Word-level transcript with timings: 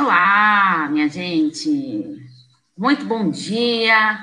Olá, 0.00 0.88
minha 0.92 1.08
gente. 1.08 2.24
Muito 2.76 3.04
bom 3.04 3.30
dia. 3.30 4.16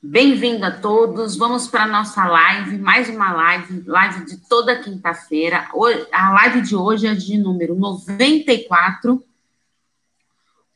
Bem-vindo 0.00 0.64
a 0.64 0.70
todos. 0.70 1.34
Vamos 1.36 1.66
para 1.66 1.82
a 1.82 1.88
nossa 1.88 2.24
live, 2.24 2.78
mais 2.78 3.08
uma 3.08 3.32
live, 3.32 3.82
live 3.84 4.24
de 4.26 4.36
toda 4.48 4.78
quinta-feira. 4.78 5.68
A 6.12 6.30
live 6.34 6.60
de 6.60 6.76
hoje 6.76 7.08
é 7.08 7.16
de 7.16 7.36
número 7.36 7.74
94, 7.74 9.20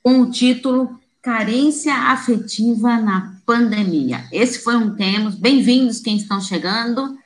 com 0.02 0.22
o 0.22 0.30
título 0.32 0.98
Carência 1.22 1.94
afetiva 1.94 2.96
na 2.96 3.36
pandemia. 3.46 4.24
Esse 4.32 4.58
foi 4.58 4.74
um 4.74 4.96
tema, 4.96 5.32
bem-vindos 5.38 6.00
quem 6.00 6.16
estão 6.16 6.40
chegando. 6.40 7.16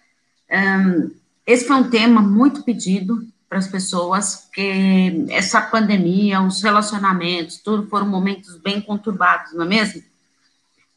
Esse 1.47 1.67
foi 1.67 1.77
um 1.77 1.89
tema 1.89 2.21
muito 2.21 2.63
pedido 2.63 3.27
para 3.51 3.59
as 3.59 3.67
pessoas, 3.67 4.49
que 4.55 5.27
essa 5.29 5.61
pandemia, 5.61 6.41
os 6.41 6.63
relacionamentos, 6.63 7.59
tudo 7.59 7.89
foram 7.89 8.07
momentos 8.07 8.55
bem 8.55 8.81
conturbados, 8.81 9.53
não 9.53 9.65
é 9.65 9.69
mesmo? 9.69 10.05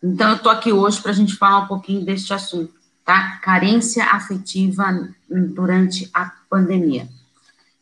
Então, 0.04 0.30
eu 0.30 0.36
estou 0.36 0.52
aqui 0.52 0.72
hoje 0.72 1.02
para 1.02 1.10
a 1.10 1.16
gente 1.16 1.36
falar 1.36 1.62
um 1.62 1.68
pouquinho 1.68 2.06
deste 2.06 2.32
assunto, 2.32 2.72
tá? 3.04 3.40
Carência 3.42 4.06
afetiva 4.06 5.10
durante 5.28 6.08
a 6.14 6.32
pandemia. 6.48 7.10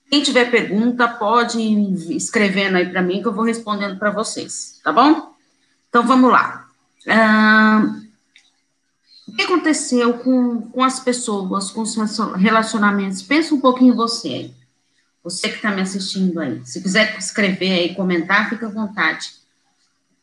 Quem 0.10 0.24
tiver 0.24 0.50
pergunta, 0.50 1.06
pode 1.06 1.60
ir 1.60 2.16
escrevendo 2.16 2.78
aí 2.78 2.90
para 2.90 3.02
mim, 3.02 3.22
que 3.22 3.28
eu 3.28 3.34
vou 3.34 3.44
respondendo 3.44 4.00
para 4.00 4.10
vocês, 4.10 4.80
tá 4.82 4.94
bom? 4.94 5.34
Então, 5.90 6.08
vamos 6.08 6.32
lá. 6.32 6.66
O 9.28 9.34
que 9.34 9.42
aconteceu 9.42 10.14
com, 10.20 10.62
com 10.62 10.82
as 10.82 11.02
pessoas, 11.02 11.72
com 11.72 11.82
os 11.82 11.94
relacionamentos? 12.38 13.22
Pensa 13.22 13.54
um 13.54 13.60
pouquinho 13.60 13.94
em 13.94 13.98
você 13.98 14.28
aí. 14.30 14.61
Você 15.24 15.50
que 15.50 15.56
está 15.56 15.72
me 15.72 15.82
assistindo 15.82 16.40
aí, 16.40 16.62
se 16.66 16.82
quiser 16.82 17.16
escrever 17.18 17.72
aí, 17.72 17.96
comentar, 17.96 18.50
fica 18.50 18.66
à 18.66 18.70
vontade. 18.70 19.34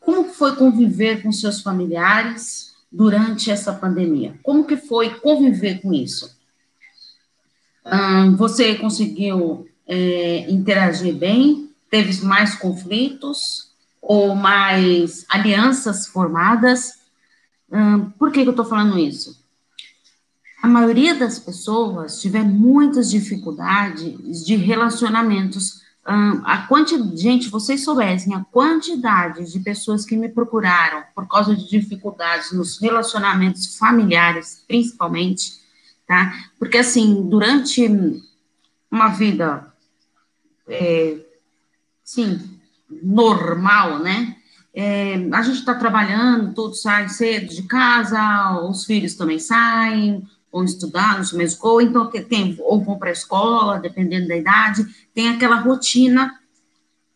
Como 0.00 0.24
foi 0.24 0.56
conviver 0.56 1.22
com 1.22 1.30
seus 1.30 1.60
familiares 1.60 2.74
durante 2.90 3.50
essa 3.50 3.72
pandemia? 3.72 4.34
Como 4.42 4.64
que 4.64 4.76
foi 4.76 5.10
conviver 5.20 5.80
com 5.80 5.92
isso? 5.92 6.36
Hum, 7.86 8.36
você 8.36 8.74
conseguiu 8.74 9.68
é, 9.86 10.50
interagir 10.50 11.14
bem? 11.14 11.70
Teve 11.88 12.24
mais 12.24 12.54
conflitos 12.56 13.70
ou 14.02 14.34
mais 14.34 15.24
alianças 15.28 16.06
formadas? 16.06 16.98
Hum, 17.70 18.10
por 18.18 18.32
que, 18.32 18.42
que 18.42 18.48
eu 18.48 18.52
estou 18.52 18.64
falando 18.64 18.98
isso? 18.98 19.37
A 20.60 20.66
maioria 20.66 21.14
das 21.14 21.38
pessoas 21.38 22.20
tiver 22.20 22.42
muitas 22.42 23.10
dificuldades 23.10 24.44
de 24.44 24.56
relacionamentos. 24.56 25.82
a 26.04 26.66
quantidade, 26.66 27.16
gente, 27.16 27.48
vocês 27.48 27.84
soubessem 27.84 28.34
a 28.34 28.44
quantidade 28.44 29.52
de 29.52 29.60
pessoas 29.60 30.04
que 30.04 30.16
me 30.16 30.28
procuraram 30.28 31.04
por 31.14 31.28
causa 31.28 31.54
de 31.54 31.68
dificuldades 31.68 32.50
nos 32.52 32.80
relacionamentos 32.80 33.76
familiares, 33.76 34.64
principalmente, 34.66 35.60
tá? 36.06 36.32
Porque, 36.58 36.78
assim, 36.78 37.28
durante 37.28 37.86
uma 38.90 39.08
vida, 39.08 39.72
é, 40.66 41.18
sim, 42.02 42.58
normal, 43.02 43.98
né? 43.98 44.34
É, 44.74 45.14
a 45.32 45.42
gente 45.42 45.58
está 45.58 45.74
trabalhando, 45.74 46.54
tudo 46.54 46.74
sai 46.74 47.08
cedo 47.08 47.54
de 47.54 47.64
casa, 47.64 48.60
os 48.62 48.84
filhos 48.84 49.14
também 49.14 49.38
saem, 49.38 50.26
ou 50.50 50.64
estudar 50.64 51.18
no 51.18 51.38
mesmo 51.38 51.58
ou 51.62 51.80
então 51.80 52.10
tem, 52.10 52.56
ou 52.60 52.82
vão 52.82 52.98
para 52.98 53.10
a 53.10 53.12
escola, 53.12 53.78
dependendo 53.78 54.28
da 54.28 54.36
idade, 54.36 54.86
tem 55.14 55.28
aquela 55.28 55.56
rotina, 55.56 56.34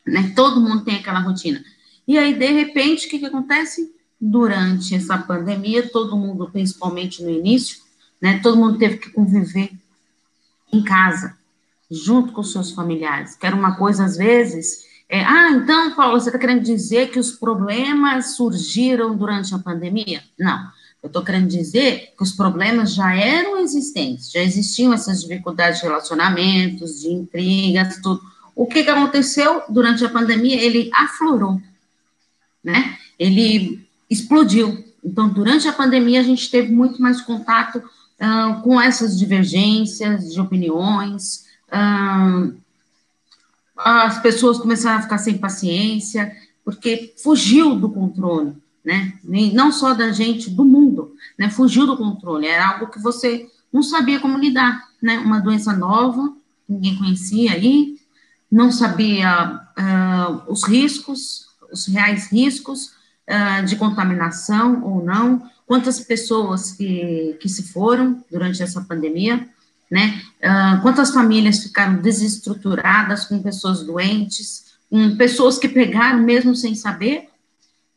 né? 0.06 0.33
Todo 0.36 0.61
mundo 0.61 0.84
tem 0.84 0.97
aquela 0.97 1.20
rotina. 1.20 1.62
E 2.06 2.19
aí, 2.19 2.34
de 2.34 2.50
repente, 2.50 3.06
o 3.06 3.10
que, 3.10 3.19
que 3.19 3.26
acontece? 3.26 3.94
Durante 4.21 4.94
essa 4.94 5.19
pandemia, 5.19 5.88
todo 5.88 6.16
mundo, 6.16 6.48
principalmente 6.50 7.22
no 7.22 7.31
início, 7.31 7.78
né? 8.21 8.38
Todo 8.42 8.56
mundo 8.56 8.78
teve 8.78 8.98
que 8.98 9.10
conviver 9.10 9.72
em 10.72 10.82
casa, 10.82 11.37
junto 11.91 12.32
com 12.32 12.42
seus 12.42 12.71
familiares, 12.71 13.34
que 13.34 13.47
era 13.47 13.56
uma 13.56 13.76
coisa, 13.76 14.04
às 14.04 14.16
vezes, 14.16 14.87
é, 15.09 15.22
ah, 15.25 15.50
então, 15.50 15.94
Paulo, 15.94 16.19
você 16.19 16.31
está 16.31 16.38
querendo 16.38 16.62
dizer 16.62 17.10
que 17.10 17.19
os 17.19 17.32
problemas 17.32 18.34
surgiram 18.34 19.15
durante 19.15 19.54
a 19.54 19.59
pandemia? 19.59 20.22
Não 20.38 20.71
eu 21.03 21.09
estou 21.09 21.25
querendo 21.25 21.49
dizer 21.49 22.13
que 22.17 22.23
os 22.23 22.33
problemas 22.33 22.95
já 22.95 23.13
eram 23.15 23.59
existentes, 23.59 24.31
já 24.31 24.41
existiam 24.41 24.93
essas 24.93 25.23
dificuldades 25.23 25.81
de 25.81 25.87
relacionamentos, 25.87 27.01
de 27.01 27.09
intrigas, 27.09 28.01
tudo. 28.01 28.23
O 28.55 28.67
que, 28.67 28.85
que 28.85 28.91
aconteceu 28.91 29.63
durante 29.69 30.05
a 30.05 30.09
pandemia? 30.09 30.63
Ele 30.63 30.91
aflorou, 30.95 31.61
né? 32.63 32.97
Ele 33.19 33.85
explodiu. 34.09 34.85
Então, 35.03 35.29
durante 35.29 35.67
a 35.67 35.73
pandemia, 35.73 36.21
a 36.21 36.23
gente 36.23 36.49
teve 36.49 36.71
muito 36.71 37.03
mais 37.03 37.21
contato 37.21 37.79
uh, 37.79 38.63
com 38.63 38.81
essas 38.81 39.19
divergências 39.19 40.33
de 40.33 40.41
opiniões, 40.41 41.47
uh, 41.69 42.55
as 43.77 44.23
pessoas 44.23 44.59
começaram 44.59 45.01
a 45.01 45.03
ficar 45.03 45.19
sem 45.19 45.39
paciência, 45.39 46.33
porque 46.65 47.13
fugiu 47.21 47.75
do 47.75 47.91
controle 47.91 48.62
né? 48.84 49.15
Não 49.53 49.70
só 49.70 49.94
da 49.94 50.10
gente, 50.12 50.50
do 50.50 50.65
mundo, 50.65 51.15
né? 51.38 51.48
Fugiu 51.48 51.87
do 51.87 51.97
controle, 51.97 52.47
era 52.47 52.69
algo 52.69 52.88
que 52.88 52.98
você 52.98 53.48
não 53.72 53.82
sabia 53.82 54.20
como 54.20 54.38
lidar, 54.38 54.88
né? 55.00 55.19
Uma 55.19 55.41
doença 55.41 55.72
nova, 55.72 56.32
ninguém 56.69 56.97
conhecia 56.97 57.53
aí, 57.53 57.97
não 58.50 58.71
sabia 58.71 59.60
uh, 59.78 60.53
os 60.53 60.65
riscos, 60.65 61.47
os 61.72 61.87
reais 61.87 62.31
riscos 62.31 62.92
uh, 63.28 63.65
de 63.65 63.76
contaminação 63.76 64.84
ou 64.84 65.03
não, 65.03 65.48
quantas 65.66 66.00
pessoas 66.00 66.72
que, 66.72 67.37
que 67.41 67.48
se 67.48 67.62
foram 67.72 68.22
durante 68.31 68.62
essa 68.62 68.82
pandemia, 68.82 69.48
né? 69.91 70.21
Uh, 70.38 70.82
quantas 70.82 71.10
famílias 71.12 71.62
ficaram 71.62 71.97
desestruturadas 71.97 73.25
com 73.25 73.42
pessoas 73.42 73.82
doentes, 73.82 74.72
com 74.91 75.16
pessoas 75.16 75.59
que 75.59 75.69
pegaram 75.69 76.19
mesmo 76.19 76.54
sem 76.54 76.75
saber, 76.75 77.28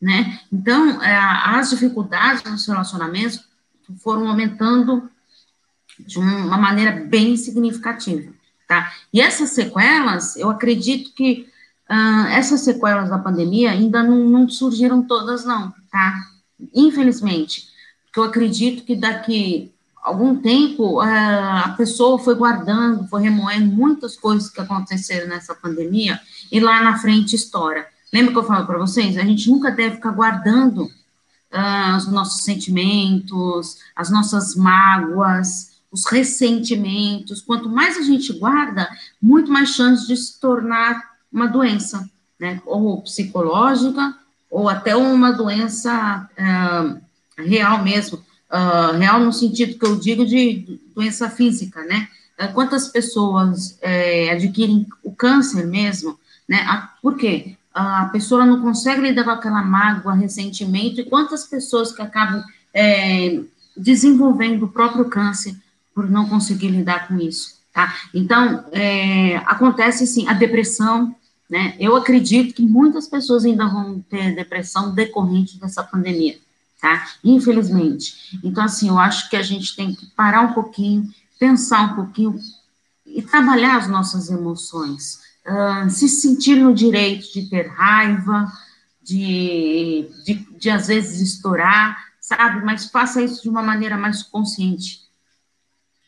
né? 0.06 0.38
Então, 0.52 1.02
é, 1.02 1.16
as 1.18 1.70
dificuldades 1.70 2.44
nos 2.44 2.64
relacionamentos 2.64 3.40
foram 3.98 4.28
aumentando 4.28 5.10
de 5.98 6.16
uma 6.16 6.56
maneira 6.56 6.92
bem 6.92 7.36
significativa, 7.36 8.32
tá? 8.68 8.92
E 9.12 9.20
essas 9.20 9.50
sequelas, 9.50 10.36
eu 10.36 10.48
acredito 10.48 11.12
que 11.12 11.48
uh, 11.90 12.26
essas 12.28 12.60
sequelas 12.60 13.10
da 13.10 13.18
pandemia 13.18 13.72
ainda 13.72 14.00
não, 14.00 14.28
não, 14.28 14.48
surgiram 14.48 15.02
todas, 15.02 15.44
não, 15.44 15.74
tá? 15.90 16.14
Infelizmente, 16.72 17.66
porque 18.04 18.20
eu 18.20 18.24
acredito 18.24 18.84
que 18.84 18.94
daqui 18.94 19.72
algum 20.04 20.36
tempo 20.36 21.02
uh, 21.02 21.64
a 21.64 21.74
pessoa 21.76 22.16
foi 22.16 22.36
guardando, 22.36 23.08
foi 23.08 23.22
remoendo 23.22 23.74
muitas 23.74 24.16
coisas 24.16 24.48
que 24.48 24.60
aconteceram 24.60 25.26
nessa 25.26 25.52
pandemia 25.52 26.20
e 26.52 26.60
lá 26.60 26.80
na 26.80 26.96
frente 26.96 27.34
estoura. 27.34 27.95
Lembra 28.12 28.32
que 28.32 28.38
eu 28.38 28.44
falo 28.44 28.66
para 28.66 28.78
vocês? 28.78 29.16
A 29.16 29.24
gente 29.24 29.50
nunca 29.50 29.70
deve 29.70 29.96
ficar 29.96 30.12
guardando 30.12 30.84
uh, 30.84 31.96
os 31.96 32.06
nossos 32.08 32.44
sentimentos, 32.44 33.78
as 33.94 34.10
nossas 34.10 34.54
mágoas, 34.54 35.76
os 35.90 36.06
ressentimentos. 36.06 37.40
Quanto 37.40 37.68
mais 37.68 37.96
a 37.96 38.02
gente 38.02 38.32
guarda, 38.38 38.88
muito 39.20 39.50
mais 39.50 39.70
chance 39.70 40.06
de 40.06 40.16
se 40.16 40.40
tornar 40.40 41.02
uma 41.32 41.46
doença, 41.46 42.08
né? 42.38 42.60
Ou 42.64 43.02
psicológica, 43.02 44.14
ou 44.50 44.68
até 44.68 44.94
uma 44.96 45.32
doença 45.32 46.28
uh, 46.38 47.42
real 47.42 47.82
mesmo. 47.82 48.24
Uh, 48.48 48.96
real 48.96 49.18
no 49.20 49.32
sentido 49.32 49.76
que 49.78 49.84
eu 49.84 49.96
digo 49.96 50.24
de 50.24 50.78
doença 50.94 51.28
física, 51.28 51.82
né? 51.82 52.08
quantas 52.52 52.88
pessoas 52.88 53.78
é, 53.80 54.30
adquirem 54.30 54.86
o 55.02 55.10
câncer 55.10 55.66
mesmo, 55.66 56.18
né? 56.46 56.86
Por 57.00 57.16
quê? 57.16 57.56
A 57.76 58.06
pessoa 58.06 58.46
não 58.46 58.62
consegue 58.62 59.02
lidar 59.02 59.24
com 59.24 59.30
aquela 59.32 59.62
mágoa, 59.62 60.14
ressentimento, 60.14 60.98
e 60.98 61.04
quantas 61.04 61.44
pessoas 61.44 61.92
que 61.92 62.00
acabam 62.00 62.42
é, 62.72 63.42
desenvolvendo 63.76 64.62
o 64.62 64.68
próprio 64.68 65.04
câncer 65.10 65.54
por 65.94 66.08
não 66.08 66.26
conseguir 66.26 66.68
lidar 66.68 67.06
com 67.06 67.20
isso, 67.20 67.58
tá? 67.74 67.94
Então, 68.14 68.64
é, 68.72 69.36
acontece, 69.44 70.06
sim, 70.06 70.26
a 70.26 70.32
depressão, 70.32 71.14
né? 71.50 71.76
Eu 71.78 71.94
acredito 71.94 72.54
que 72.54 72.62
muitas 72.62 73.06
pessoas 73.08 73.44
ainda 73.44 73.66
vão 73.66 74.00
ter 74.08 74.34
depressão 74.34 74.94
decorrente 74.94 75.60
dessa 75.60 75.84
pandemia, 75.84 76.38
tá? 76.80 77.06
Infelizmente. 77.22 78.40
Então, 78.42 78.64
assim, 78.64 78.88
eu 78.88 78.98
acho 78.98 79.28
que 79.28 79.36
a 79.36 79.42
gente 79.42 79.76
tem 79.76 79.94
que 79.94 80.06
parar 80.16 80.40
um 80.40 80.54
pouquinho, 80.54 81.10
pensar 81.38 81.92
um 81.92 81.94
pouquinho 81.96 82.40
e 83.04 83.20
trabalhar 83.20 83.76
as 83.76 83.86
nossas 83.86 84.30
emoções, 84.30 85.25
uh, 85.46 85.90
se 85.90 86.08
sentir 86.08 86.56
no 86.56 86.74
direito 86.74 87.32
de 87.32 87.48
ter 87.48 87.68
raiva, 87.68 88.50
de, 89.02 90.10
de, 90.24 90.34
de 90.58 90.70
às 90.70 90.88
vezes 90.88 91.20
estourar, 91.20 91.96
sabe? 92.20 92.64
Mas 92.64 92.86
faça 92.86 93.22
isso 93.22 93.42
de 93.42 93.48
uma 93.48 93.62
maneira 93.62 93.96
mais 93.96 94.22
consciente. 94.22 95.06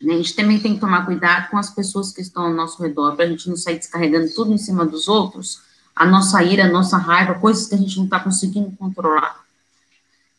Né? 0.00 0.14
A 0.14 0.16
gente 0.16 0.34
também 0.34 0.58
tem 0.58 0.74
que 0.74 0.80
tomar 0.80 1.06
cuidado 1.06 1.50
com 1.50 1.56
as 1.56 1.70
pessoas 1.70 2.12
que 2.12 2.20
estão 2.20 2.44
ao 2.44 2.54
nosso 2.54 2.82
redor, 2.82 3.14
para 3.14 3.24
a 3.24 3.28
gente 3.28 3.48
não 3.48 3.56
sair 3.56 3.78
descarregando 3.78 4.32
tudo 4.34 4.52
em 4.52 4.58
cima 4.58 4.84
dos 4.84 5.08
outros, 5.08 5.62
a 5.94 6.04
nossa 6.06 6.42
ira, 6.42 6.64
a 6.64 6.72
nossa 6.72 6.96
raiva, 6.96 7.34
coisas 7.34 7.66
que 7.66 7.74
a 7.74 7.78
gente 7.78 7.96
não 7.96 8.04
está 8.04 8.20
conseguindo 8.20 8.70
controlar. 8.76 9.44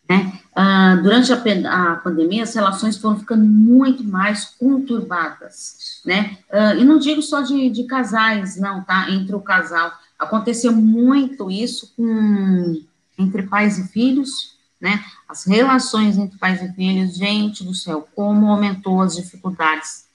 Né? 0.08 0.40
Ah, 0.62 0.98
durante 1.02 1.32
a, 1.32 1.38
a, 1.38 1.96
pandemia, 1.96 2.44
as 2.44 2.54
relações 2.54 2.98
foram 2.98 3.18
ficando 3.18 3.46
muito 3.46 4.04
mais 4.04 4.44
conturbadas, 4.44 6.02
né? 6.06 6.38
Ah, 6.52 6.74
e 6.74 6.84
não 6.84 7.00
digo 7.00 7.22
só 7.22 7.40
de, 7.40 7.70
de, 7.70 7.86
casais, 7.86 8.58
não, 8.58 8.84
tá? 8.84 9.10
Entre 9.10 9.34
o 9.34 9.40
casal. 9.40 9.90
Aconteceu 10.20 10.74
muito 10.74 11.50
isso 11.50 11.94
com, 11.96 12.84
entre 13.18 13.44
pais 13.44 13.78
e 13.78 13.88
filhos, 13.88 14.58
né? 14.82 15.02
As 15.30 15.46
relações 15.46 16.18
entre 16.18 16.38
pais 16.38 16.62
e 16.62 16.74
filhos, 16.74 17.16
gente 17.16 17.64
do 17.64 17.74
céu, 17.74 18.06
como 18.14 18.52
aumentou 18.52 19.02
as 19.02 19.16
dificuldades, 19.16 20.08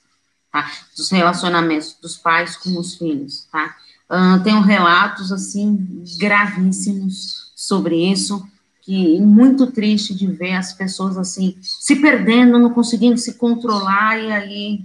tá? 0.53 0.71
Dos 0.95 1.11
relacionamentos 1.11 1.97
dos 2.03 2.19
pais 2.19 2.55
com 2.55 2.79
os 2.79 2.97
filhos, 2.97 3.49
tá? 3.51 3.75
Uh, 4.11 4.45
tenho 4.45 4.61
relatos, 4.61 5.33
assim, 5.33 6.05
gravíssimos 6.19 7.51
sobre 7.57 8.13
isso, 8.13 8.47
que 8.85 9.19
muito 9.19 9.67
triste 9.69 10.15
de 10.15 10.27
ver 10.27 10.53
as 10.53 10.75
pessoas, 10.75 11.17
assim, 11.17 11.57
se 11.63 11.97
perdendo, 11.97 12.59
não 12.59 12.71
conseguindo 12.71 13.17
se 13.17 13.35
controlar, 13.35 14.19
e 14.19 14.31
aí 14.31 14.85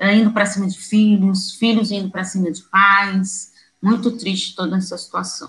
uh, 0.00 0.12
indo 0.12 0.32
para 0.32 0.46
cima 0.46 0.66
de 0.66 0.76
filhos, 0.76 1.52
filhos 1.52 1.92
indo 1.92 2.10
para 2.10 2.24
cima 2.24 2.50
de 2.50 2.62
pais, 2.64 3.52
muito 3.80 4.10
triste 4.12 4.56
toda 4.56 4.76
essa 4.76 4.98
situação. 4.98 5.48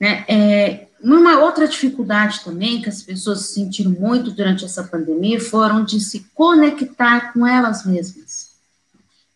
Né? 0.00 0.24
É, 0.26 0.88
uma 1.02 1.38
outra 1.40 1.68
dificuldade 1.68 2.40
também 2.42 2.80
que 2.80 2.88
as 2.88 3.02
pessoas 3.02 3.50
sentiram 3.50 3.90
muito 3.90 4.30
durante 4.30 4.64
essa 4.64 4.82
pandemia 4.82 5.40
foram 5.40 5.84
de 5.84 6.00
se 6.00 6.26
conectar 6.34 7.32
com 7.32 7.46
elas 7.46 7.84
mesmas. 7.84 8.52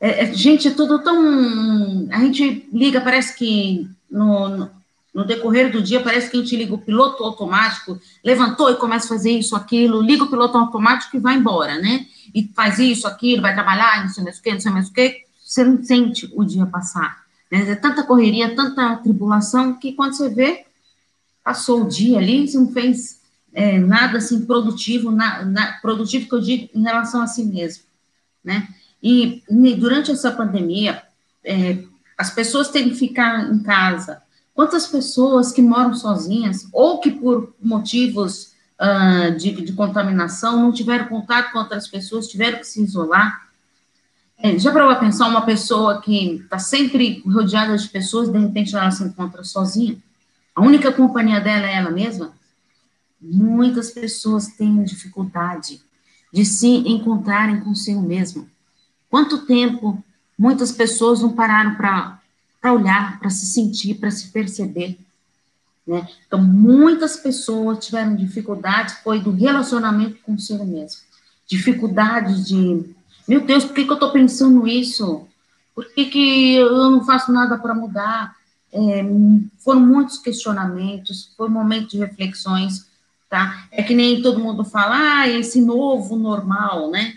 É, 0.01 0.25
é, 0.25 0.35
gente, 0.35 0.69
é 0.69 0.71
tudo 0.71 1.03
tão. 1.03 2.09
A 2.11 2.21
gente 2.21 2.69
liga, 2.73 3.01
parece 3.01 3.37
que 3.37 3.89
no, 4.11 4.49
no, 4.49 4.71
no, 5.17 5.25
decorrer 5.25 5.73
do 5.73 5.81
dia, 5.81 6.03
parece 6.03 6.31
que 6.31 6.37
a 6.37 6.41
gente 6.41 6.55
liga 6.55 6.75
o 6.75 6.79
piloto 6.79 7.25
automático, 7.25 7.99
levantou 8.23 8.71
e 8.71 8.77
começa 8.77 9.07
a 9.07 9.09
fazer 9.09 9.31
isso, 9.31 9.57
aquilo, 9.57 10.03
liga 10.03 10.25
o 10.25 10.29
piloto 10.29 10.59
automático 10.59 11.17
e 11.17 11.21
vai 11.21 11.37
embora, 11.37 11.81
né? 11.81 12.07
E 12.35 12.47
faz 12.55 12.79
isso, 12.79 13.07
aquilo, 13.07 13.41
vai 13.41 13.55
trabalhar, 13.55 14.03
não 14.03 14.11
sei 14.11 14.23
mais 14.23 14.39
o 14.39 14.43
que, 14.43 14.53
não 14.53 14.61
sei 14.61 14.73
mais 14.73 14.89
o 14.89 14.93
que, 14.93 15.23
você 15.43 15.65
não 15.65 15.83
sente 15.83 16.31
o 16.35 16.45
dia 16.45 16.67
passar. 16.67 17.25
Né? 17.51 17.71
É 17.71 17.75
tanta 17.75 18.03
correria, 18.03 18.55
tanta 18.55 18.97
tribulação, 18.97 19.79
que 19.79 19.93
quando 19.93 20.13
você 20.13 20.29
vê, 20.29 20.67
passou 21.43 21.85
o 21.85 21.89
dia 21.89 22.19
ali, 22.19 22.47
você 22.47 22.59
não 22.59 22.69
fez 22.69 23.23
é, 23.55 23.79
nada 23.79 24.19
assim 24.19 24.45
produtivo, 24.45 25.11
na, 25.11 25.47
na, 25.47 25.73
produtivo 25.81 26.29
que 26.29 26.35
eu 26.35 26.41
digo 26.43 26.69
em 26.75 26.83
relação 26.83 27.23
a 27.23 27.27
si 27.27 27.43
mesmo, 27.43 27.85
né? 28.45 28.69
E, 29.03 29.43
durante 29.79 30.11
essa 30.11 30.31
pandemia, 30.31 31.03
é, 31.43 31.79
as 32.19 32.31
pessoas 32.31 32.69
têm 32.69 32.91
que 32.91 32.97
ficar 32.97 33.51
em 33.51 33.63
casa. 33.63 34.26
Quantas 34.57 34.87
pessoas 34.87 35.53
que 35.53 35.61
moram 35.61 35.95
sozinhas 35.95 36.67
ou 36.73 36.99
que 36.99 37.11
por 37.11 37.55
motivos 37.63 38.55
uh, 38.81 39.37
de, 39.37 39.53
de, 39.53 39.73
contaminação 39.75 40.59
não 40.59 40.73
tiveram 40.73 41.09
contato 41.09 41.53
com 41.53 41.59
outras 41.59 41.87
pessoas, 41.87 42.27
tiveram 42.27 42.57
que 42.61 42.65
se 42.65 42.83
isolar? 42.83 43.51
É, 44.39 44.59
já 44.59 44.73
para 44.73 44.95
pensar 44.97 45.29
uma 45.29 45.45
pessoa 45.45 46.01
que 46.01 46.37
está 46.37 46.59
sempre 46.59 47.23
rodeada 47.27 47.77
de 47.77 47.87
pessoas, 47.87 48.31
de 48.31 48.39
repente 48.39 48.75
ela 48.75 48.91
se 48.91 49.05
encontra 49.05 49.45
sozinha? 49.45 49.99
A 50.55 50.63
única 50.63 50.91
companhia 50.91 51.39
dela 51.39 51.67
é 51.67 51.75
ela 51.75 51.91
mesma? 51.91 52.33
Muitas 53.21 53.91
pessoas 53.91 54.47
têm 54.47 54.83
dificuldade 54.83 55.83
de 56.33 56.47
se 56.47 56.67
encontrarem 56.67 57.61
consigo 57.61 58.01
mesmo. 58.01 58.49
Quanto 59.11 59.45
tempo 59.45 60.03
muitas 60.39 60.73
pessoas 60.73 61.21
não 61.21 61.33
pararam 61.33 61.75
para 61.75 62.16
olhar, 62.73 63.19
para 63.19 63.31
se 63.31 63.47
sentir, 63.47 63.95
para 63.95 64.11
se 64.11 64.29
perceber? 64.29 64.99
Né? 65.87 66.09
Então, 66.27 66.43
muitas 66.43 67.17
pessoas 67.17 67.85
tiveram 67.85 68.17
dificuldade, 68.17 68.97
foi 69.05 69.21
do 69.21 69.31
relacionamento 69.31 70.19
consigo 70.23 70.65
mesmo. 70.65 71.01
Dificuldade 71.47 72.45
de, 72.45 72.85
meu 73.29 73.41
Deus, 73.41 73.65
por 73.65 73.75
que, 73.75 73.85
que 73.85 73.91
eu 73.91 73.95
estou 73.95 74.11
pensando 74.11 74.67
isso? 74.67 75.27
Por 75.75 75.87
que, 75.93 76.07
que 76.07 76.55
eu 76.57 76.91
não 76.91 77.05
faço 77.05 77.33
nada 77.33 77.57
para 77.59 77.75
mudar? 77.75 78.35
É, 78.73 79.05
foram 79.59 79.81
muitos 79.81 80.19
questionamentos, 80.19 81.33
foi 81.37 81.49
um 81.49 81.53
momento 81.53 81.91
de 81.91 81.99
reflexões, 81.99 82.87
tá? 83.29 83.67
É 83.71 83.83
que 83.83 83.95
nem 83.95 84.21
todo 84.21 84.41
mundo 84.41 84.65
fala, 84.65 85.21
ah, 85.21 85.29
esse 85.29 85.61
novo 85.61 86.17
normal, 86.17 86.91
né? 86.91 87.17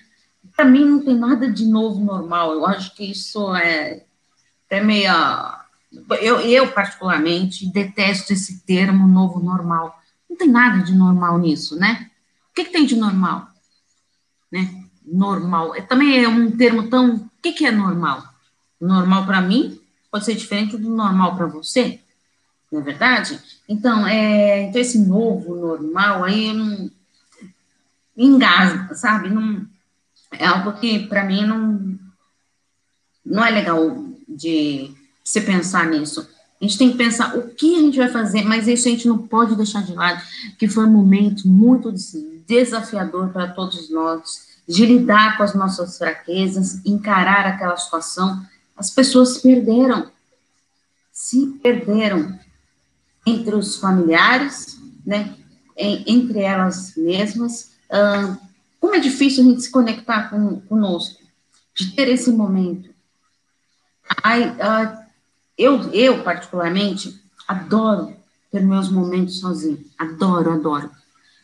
para 0.60 0.66
mim 0.66 0.84
não 0.84 1.00
tem 1.00 1.16
nada 1.16 1.50
de 1.50 1.66
novo 1.66 2.04
normal. 2.04 2.52
Eu 2.52 2.66
acho 2.66 2.94
que 2.94 3.10
isso 3.10 3.56
é, 3.56 4.04
é 4.70 4.82
meio. 4.82 5.12
Eu, 6.22 6.40
eu, 6.42 6.72
particularmente, 6.72 7.72
detesto 7.72 8.34
esse 8.34 8.60
termo 8.62 9.08
novo 9.08 9.40
normal. 9.40 10.00
Não 10.30 10.38
tem 10.38 10.50
nada 10.50 10.84
de 10.84 10.94
normal 10.94 11.40
nisso, 11.40 11.76
né? 11.78 12.10
O 12.52 12.56
que, 12.56 12.66
que 12.66 12.72
tem 12.72 12.86
de 12.86 12.96
normal? 12.96 13.48
Né? 14.52 14.86
Normal. 15.04 15.76
É, 15.76 15.82
também 15.82 16.24
é 16.24 16.28
um 16.28 16.52
termo 16.56 16.90
tão. 16.90 17.16
O 17.16 17.30
que, 17.42 17.54
que 17.54 17.66
é 17.66 17.72
normal? 17.72 18.24
Normal 18.80 19.26
para 19.26 19.42
mim 19.42 19.80
pode 20.12 20.26
ser 20.26 20.36
diferente 20.36 20.78
do 20.78 20.90
normal 20.90 21.36
para 21.36 21.46
você, 21.46 22.00
não 22.72 22.82
é 22.82 22.84
verdade? 22.84 23.40
Então, 23.68 24.08
é, 24.08 24.64
então, 24.64 24.82
esse 24.82 25.00
novo 25.00 25.56
normal 25.56 26.24
aí 26.24 26.52
não 26.54 26.90
engasga, 28.18 28.96
sabe? 28.96 29.30
Não 29.30 29.68
é 30.32 30.46
algo 30.46 30.74
que, 30.80 31.08
para 31.08 31.24
mim, 31.24 31.46
não, 31.46 32.00
não 33.26 33.46
é 33.46 33.52
legal 33.52 34.09
de 34.40 34.92
se 35.24 35.42
pensar 35.42 35.88
nisso. 35.88 36.28
A 36.62 36.66
gente 36.66 36.78
tem 36.78 36.92
que 36.92 36.98
pensar 36.98 37.38
o 37.38 37.50
que 37.50 37.76
a 37.76 37.80
gente 37.80 37.98
vai 37.98 38.10
fazer, 38.10 38.44
mas 38.44 38.68
isso 38.68 38.88
a 38.88 38.92
gente 38.92 39.08
não 39.08 39.18
pode 39.18 39.56
deixar 39.56 39.84
de 39.84 39.94
lado, 39.94 40.22
que 40.58 40.68
foi 40.68 40.86
um 40.86 40.92
momento 40.92 41.48
muito 41.48 41.94
desafiador 42.48 43.30
para 43.30 43.50
todos 43.50 43.90
nós, 43.90 44.48
de 44.68 44.86
lidar 44.86 45.38
com 45.38 45.44
as 45.44 45.54
nossas 45.54 45.98
fraquezas, 45.98 46.84
encarar 46.86 47.46
aquela 47.46 47.78
situação. 47.78 48.46
As 48.76 48.90
pessoas 48.90 49.36
se 49.36 49.42
perderam, 49.42 50.10
se 51.12 51.48
perderam 51.62 52.38
entre 53.26 53.56
os 53.56 53.78
familiares, 53.78 54.80
né, 55.06 55.36
entre 55.78 56.40
elas 56.40 56.94
mesmas, 56.96 57.72
como 58.80 58.96
é 58.96 59.00
difícil 59.00 59.44
a 59.44 59.48
gente 59.48 59.62
se 59.62 59.72
conectar 59.72 60.30
com, 60.30 60.60
conosco, 60.62 61.22
de 61.76 61.92
ter 61.96 62.10
esse 62.10 62.32
momento. 62.32 62.89
Ai, 64.24 64.56
eu, 65.58 65.92
eu, 65.92 66.24
particularmente, 66.24 67.20
adoro 67.48 68.16
ter 68.52 68.62
meus 68.62 68.90
momentos 68.90 69.40
sozinho. 69.40 69.84
Adoro, 69.98 70.52
adoro. 70.52 70.90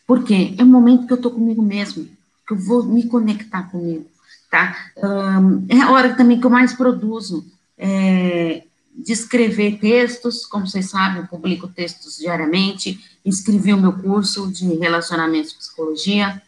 Porque 0.07 0.55
é 0.57 0.63
um 0.63 0.67
momento 0.67 1.07
que 1.07 1.13
eu 1.13 1.17
estou 1.17 1.31
comigo 1.31 1.62
mesmo, 1.62 2.07
que 2.48 2.53
eu 2.53 2.57
vou 2.57 2.84
me 2.84 3.07
conectar 3.07 3.63
comigo, 3.63 4.05
tá? 4.51 4.75
Um, 4.98 5.65
é 5.67 5.81
a 5.81 5.91
hora 5.91 6.15
também 6.15 6.39
que 6.39 6.45
eu 6.45 6.51
mais 6.51 6.74
produzo. 6.74 7.45
É, 7.77 8.63
de 8.95 9.12
escrever 9.12 9.77
textos, 9.79 10.45
como 10.45 10.65
vocês 10.65 10.89
sabem, 10.89 11.22
eu 11.22 11.27
publico 11.27 11.67
textos 11.67 12.17
diariamente, 12.17 12.98
inscrevi 13.25 13.74
o 13.74 13.77
meu 13.77 13.91
curso 13.91 14.50
de 14.50 14.74
relacionamentos 14.75 15.51
e 15.51 15.57
psicologia, 15.57 16.41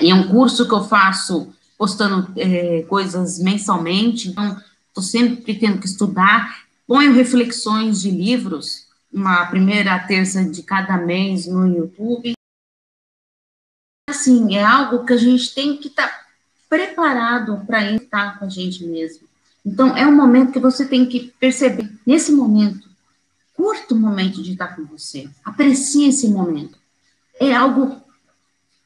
e 0.00 0.10
é 0.10 0.14
um 0.14 0.28
curso 0.28 0.66
que 0.66 0.74
eu 0.74 0.84
faço 0.84 1.52
postando 1.76 2.32
é, 2.36 2.82
coisas 2.88 3.38
mensalmente, 3.38 4.28
então 4.28 4.58
estou 4.94 5.02
sempre 5.02 5.58
tendo 5.58 5.80
que 5.80 5.86
estudar. 5.86 6.64
Ponho 6.86 7.12
reflexões 7.12 8.00
de 8.00 8.10
livros, 8.10 8.86
uma 9.12 9.44
primeira 9.46 9.98
terça 9.98 10.44
de 10.44 10.62
cada 10.62 10.96
mês 10.96 11.46
no 11.46 11.66
YouTube. 11.66 12.34
Assim, 14.08 14.54
é 14.54 14.62
algo 14.62 15.04
que 15.04 15.12
a 15.12 15.16
gente 15.16 15.52
tem 15.52 15.76
que 15.76 15.88
estar 15.88 16.06
tá 16.06 16.26
preparado 16.68 17.64
para 17.66 17.90
estar 17.90 18.38
com 18.38 18.44
a 18.44 18.48
gente 18.48 18.84
mesmo. 18.84 19.26
Então, 19.66 19.96
é 19.96 20.06
um 20.06 20.14
momento 20.14 20.52
que 20.52 20.58
você 20.58 20.86
tem 20.86 21.06
que 21.06 21.32
perceber, 21.40 21.90
nesse 22.06 22.30
momento, 22.30 22.88
curta 23.54 23.94
o 23.94 23.98
momento 23.98 24.42
de 24.42 24.52
estar 24.52 24.76
com 24.76 24.84
você, 24.84 25.28
aprecie 25.42 26.08
esse 26.08 26.28
momento. 26.28 26.78
É 27.40 27.54
algo 27.54 28.00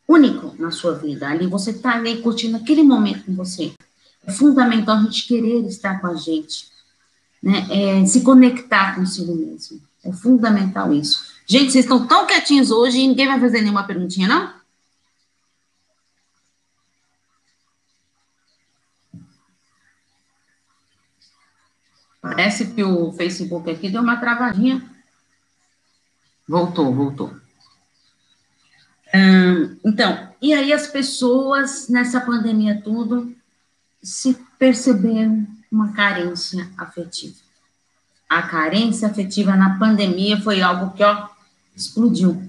único 0.06 0.54
na 0.58 0.70
sua 0.70 0.94
vida. 0.94 1.28
Ali 1.28 1.46
você 1.48 1.72
está 1.72 1.96
ali 1.96 2.22
curtindo 2.22 2.56
aquele 2.56 2.82
momento 2.82 3.24
com 3.24 3.34
você. 3.34 3.72
É 4.26 4.32
fundamental 4.32 4.96
a 4.96 5.02
gente 5.02 5.26
querer 5.26 5.66
estar 5.66 6.00
com 6.00 6.06
a 6.06 6.14
gente, 6.14 6.68
né? 7.42 7.66
É, 7.70 8.04
se 8.06 8.22
conectar 8.22 8.94
consigo 8.94 9.34
mesmo. 9.34 9.80
É 10.04 10.12
fundamental 10.12 10.92
isso. 10.92 11.36
Gente, 11.46 11.72
vocês 11.72 11.84
estão 11.84 12.06
tão 12.06 12.26
quietinhos 12.26 12.70
hoje 12.70 12.98
e 12.98 13.08
ninguém 13.08 13.26
vai 13.26 13.40
fazer 13.40 13.60
nenhuma 13.60 13.84
perguntinha, 13.84 14.28
não? 14.28 14.58
Parece 22.20 22.66
que 22.66 22.82
o 22.82 23.12
Facebook 23.12 23.70
aqui 23.70 23.88
deu 23.88 24.02
uma 24.02 24.16
travadinha. 24.16 24.84
Voltou, 26.46 26.94
voltou 26.94 27.34
então, 29.84 30.28
e 30.40 30.52
aí 30.52 30.72
as 30.72 30.86
pessoas 30.86 31.88
nessa 31.88 32.20
pandemia 32.20 32.80
tudo 32.82 33.34
se 34.02 34.36
perceberam 34.58 35.46
uma 35.70 35.92
carência 35.92 36.68
afetiva. 36.76 37.36
a 38.28 38.42
carência 38.42 39.08
afetiva 39.08 39.56
na 39.56 39.78
pandemia 39.78 40.38
foi 40.40 40.60
algo 40.60 40.94
que, 40.94 41.02
ó, 41.02 41.28
explodiu, 41.74 42.42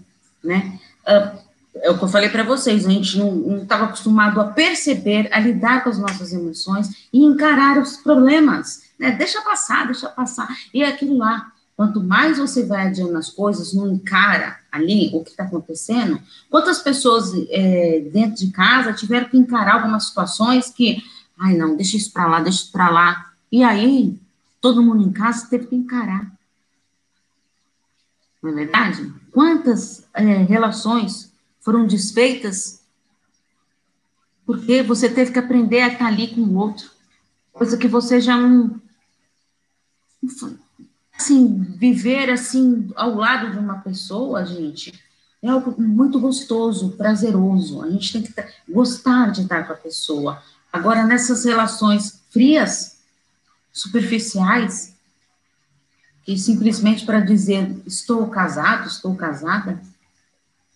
né? 0.43 0.77
Uh, 1.07 1.39
é 1.81 1.89
o 1.89 1.97
que 1.97 2.03
eu 2.03 2.07
falei 2.09 2.29
para 2.29 2.43
vocês, 2.43 2.85
a 2.85 2.89
gente 2.89 3.17
não 3.17 3.63
estava 3.63 3.85
acostumado 3.85 4.41
a 4.41 4.45
perceber, 4.45 5.29
a 5.31 5.39
lidar 5.39 5.83
com 5.83 5.89
as 5.89 5.97
nossas 5.97 6.33
emoções 6.33 7.07
e 7.13 7.23
encarar 7.23 7.77
os 7.77 7.97
problemas, 7.97 8.83
né? 8.99 9.11
Deixa 9.11 9.41
passar, 9.41 9.85
deixa 9.85 10.09
passar. 10.09 10.47
E 10.73 10.83
é 10.83 10.87
aquilo 10.89 11.17
lá, 11.17 11.51
quanto 11.77 12.03
mais 12.03 12.37
você 12.37 12.65
vai 12.65 12.87
adiando 12.87 13.17
as 13.17 13.29
coisas, 13.29 13.73
não 13.73 13.87
encara 13.87 14.57
ali 14.71 15.09
o 15.13 15.23
que 15.23 15.29
está 15.31 15.43
acontecendo, 15.43 16.19
quantas 16.49 16.79
pessoas 16.79 17.31
é, 17.49 18.05
dentro 18.11 18.45
de 18.45 18.51
casa 18.51 18.93
tiveram 18.93 19.29
que 19.29 19.37
encarar 19.37 19.75
algumas 19.75 20.07
situações 20.07 20.69
que, 20.69 21.01
ai 21.39 21.55
não, 21.55 21.75
deixa 21.75 21.97
isso 21.97 22.11
para 22.11 22.27
lá, 22.27 22.39
deixa 22.41 22.63
isso 22.63 22.71
para 22.71 22.89
lá. 22.89 23.33
E 23.51 23.63
aí, 23.63 24.19
todo 24.61 24.83
mundo 24.83 25.03
em 25.03 25.11
casa 25.11 25.47
teve 25.49 25.67
que 25.67 25.75
encarar. 25.75 26.31
Não 28.41 28.51
é 28.51 28.53
verdade? 28.53 29.13
Quantas 29.31 30.07
é, 30.13 30.23
relações 30.43 31.31
foram 31.61 31.85
desfeitas 31.85 32.79
porque 34.49 34.81
você 34.81 35.07
teve 35.07 35.31
que 35.31 35.37
aprender 35.37 35.81
a 35.81 35.89
estar 35.89 36.07
ali 36.07 36.33
com 36.33 36.41
o 36.41 36.55
outro, 36.55 36.89
coisa 37.53 37.77
que 37.77 37.87
você 37.87 38.19
já 38.19 38.35
não. 38.35 38.81
Assim, 41.15 41.61
viver 41.77 42.31
assim 42.31 42.89
ao 42.95 43.13
lado 43.13 43.51
de 43.51 43.59
uma 43.59 43.75
pessoa, 43.75 44.43
gente, 44.43 44.91
é 45.39 45.49
algo 45.49 45.79
muito 45.79 46.19
gostoso, 46.19 46.93
prazeroso. 46.97 47.83
A 47.83 47.91
gente 47.91 48.11
tem 48.11 48.23
que 48.23 48.33
gostar 48.67 49.29
de 49.31 49.43
estar 49.43 49.67
com 49.67 49.73
a 49.73 49.77
pessoa. 49.77 50.41
Agora, 50.71 51.05
nessas 51.05 51.45
relações 51.45 52.21
frias, 52.29 52.97
superficiais, 53.73 54.93
que 56.23 56.37
simplesmente 56.37 57.05
para 57.05 57.19
dizer 57.19 57.75
estou 57.85 58.27
casado, 58.27 58.87
estou 58.87 59.15
casada, 59.15 59.81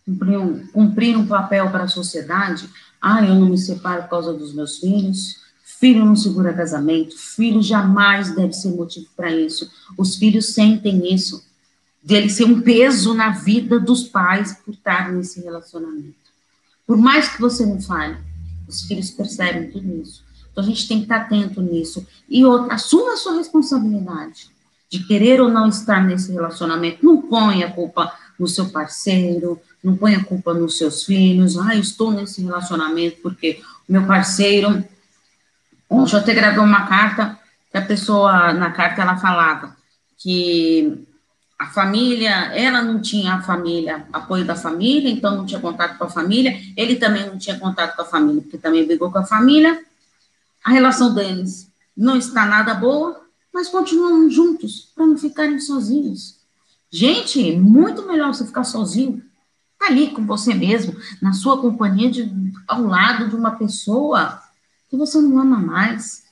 cumprir 0.06 0.38
um, 0.38 0.68
cumprir 0.68 1.18
um 1.18 1.28
papel 1.28 1.70
para 1.70 1.84
a 1.84 1.88
sociedade, 1.88 2.70
ah, 3.02 3.24
eu 3.24 3.36
não 3.36 3.50
me 3.50 3.58
separo 3.58 4.04
por 4.04 4.10
causa 4.10 4.34
dos 4.34 4.54
meus 4.54 4.80
filhos, 4.80 5.42
filho 5.64 6.06
não 6.06 6.16
segura 6.16 6.54
casamento, 6.54 7.18
filho 7.18 7.62
jamais 7.62 8.34
deve 8.34 8.54
ser 8.54 8.70
motivo 8.70 9.08
para 9.16 9.32
isso. 9.32 9.70
Os 9.98 10.16
filhos 10.16 10.54
sentem 10.54 11.14
isso, 11.14 11.44
dele 12.02 12.30
ser 12.30 12.46
um 12.46 12.62
peso 12.62 13.14
na 13.14 13.30
vida 13.30 13.80
dos 13.80 14.04
pais 14.04 14.54
por 14.66 14.74
estar 14.74 15.12
nesse 15.12 15.42
relacionamento. 15.42 16.16
Por 16.88 16.98
mais 16.98 17.30
que 17.30 17.40
você 17.40 17.66
não 17.66 17.82
fale, 17.82 18.18
os 18.68 18.84
filhos 18.84 19.12
percebem 19.12 19.70
tudo 19.70 20.02
isso. 20.02 20.24
Então 20.52 20.64
a 20.64 20.68
gente 20.68 20.88
tem 20.88 20.98
que 20.98 21.04
estar 21.04 21.18
atento 21.18 21.62
nisso. 21.62 22.06
E 22.30 22.46
outra, 22.46 22.76
assuma 22.76 23.14
a 23.14 23.18
sua 23.18 23.38
responsabilidade 23.38 24.52
de 24.90 25.00
querer 25.08 25.42
ou 25.42 25.50
não 25.50 25.68
estar 25.68 26.04
nesse 26.04 26.32
relacionamento. 26.32 27.04
Não 27.04 27.22
ponha 27.22 27.68
a 27.68 27.72
culpa 27.72 28.14
no 28.40 28.48
seu 28.48 28.70
parceiro, 28.70 29.60
não 29.84 29.98
ponha 29.98 30.20
a 30.20 30.24
culpa 30.24 30.54
nos 30.54 30.78
seus 30.78 31.04
filhos. 31.04 31.58
Ah, 31.58 31.76
estou 31.76 32.12
nesse 32.12 32.44
relacionamento 32.44 33.18
porque 33.22 33.62
o 33.90 33.92
meu 33.92 34.06
parceiro. 34.06 34.84
Ontem 35.90 36.16
eu 36.16 36.20
até 36.20 36.34
gravei 36.34 36.60
uma 36.60 36.86
carta 36.88 37.40
que 37.72 37.78
a 37.78 37.82
pessoa, 37.82 38.54
na 38.54 38.72
carta, 38.72 39.02
ela 39.02 39.18
falava 39.18 39.76
que 40.18 41.06
a 41.64 41.68
família, 41.68 42.54
ela 42.54 42.82
não 42.82 43.02
tinha 43.02 43.36
a 43.36 43.42
família, 43.42 44.06
apoio 44.12 44.44
da 44.44 44.54
família, 44.54 45.10
então 45.10 45.38
não 45.38 45.46
tinha 45.46 45.62
contato 45.62 45.98
com 45.98 46.04
a 46.04 46.10
família, 46.10 46.60
ele 46.76 46.98
também 46.98 47.26
não 47.26 47.38
tinha 47.38 47.58
contato 47.58 47.96
com 47.96 48.02
a 48.02 48.06
família, 48.06 48.42
porque 48.42 48.58
também 48.58 48.86
brigou 48.86 49.10
com 49.10 49.20
a 49.20 49.26
família, 49.26 49.82
a 50.62 50.72
relação 50.72 51.14
deles 51.14 51.72
não 51.96 52.18
está 52.18 52.46
nada 52.46 52.74
boa, 52.74 53.22
mas 53.54 53.70
continuam 53.70 54.30
juntos, 54.30 54.92
para 54.94 55.06
não 55.06 55.18
ficarem 55.18 55.58
sozinhos. 55.58 56.36
Gente, 56.92 57.56
muito 57.56 58.06
melhor 58.06 58.34
você 58.34 58.46
ficar 58.46 58.66
sozinho, 58.66 59.24
tá 59.80 59.88
ali 59.88 60.10
com 60.10 60.26
você 60.26 60.54
mesmo, 60.54 60.94
na 61.22 61.32
sua 61.32 61.62
companhia, 61.62 62.12
de, 62.12 62.30
ao 62.68 62.84
lado 62.84 63.30
de 63.30 63.38
uma 63.38 63.52
pessoa 63.52 64.42
que 64.90 64.98
você 64.98 65.18
não 65.22 65.40
ama 65.40 65.60
mais, 65.60 66.24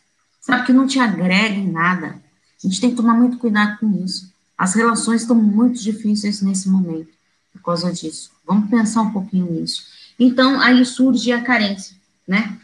sabe, 0.42 0.66
que 0.66 0.74
não 0.74 0.86
te 0.86 1.00
agrega 1.00 1.56
em 1.56 1.72
nada. 1.72 2.22
A 2.62 2.68
gente 2.68 2.82
tem 2.82 2.90
que 2.90 2.98
tomar 2.98 3.14
muito 3.14 3.38
cuidado 3.38 3.80
com 3.80 3.90
isso. 4.04 4.31
As 4.62 4.76
relações 4.76 5.22
estão 5.22 5.36
muito 5.36 5.82
difíceis 5.82 6.40
nesse 6.40 6.70
momento, 6.70 7.10
por 7.52 7.64
causa 7.64 7.92
disso. 7.92 8.30
Vamos 8.46 8.70
pensar 8.70 9.02
um 9.02 9.12
pouquinho 9.12 9.52
nisso. 9.52 9.88
Então, 10.20 10.62
aí 10.62 10.86
surge 10.86 11.32
a 11.32 11.42
carência, 11.42 11.98
né? 12.28 12.60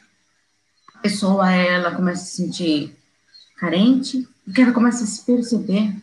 A 0.93 0.99
pessoa, 0.99 1.51
ela 1.51 1.95
começa 1.95 2.21
a 2.21 2.25
se 2.27 2.35
sentir 2.35 2.95
carente, 3.57 4.29
porque 4.45 4.61
ela 4.61 4.73
começa 4.73 5.05
a 5.05 5.07
se 5.07 5.25
perceber. 5.25 5.95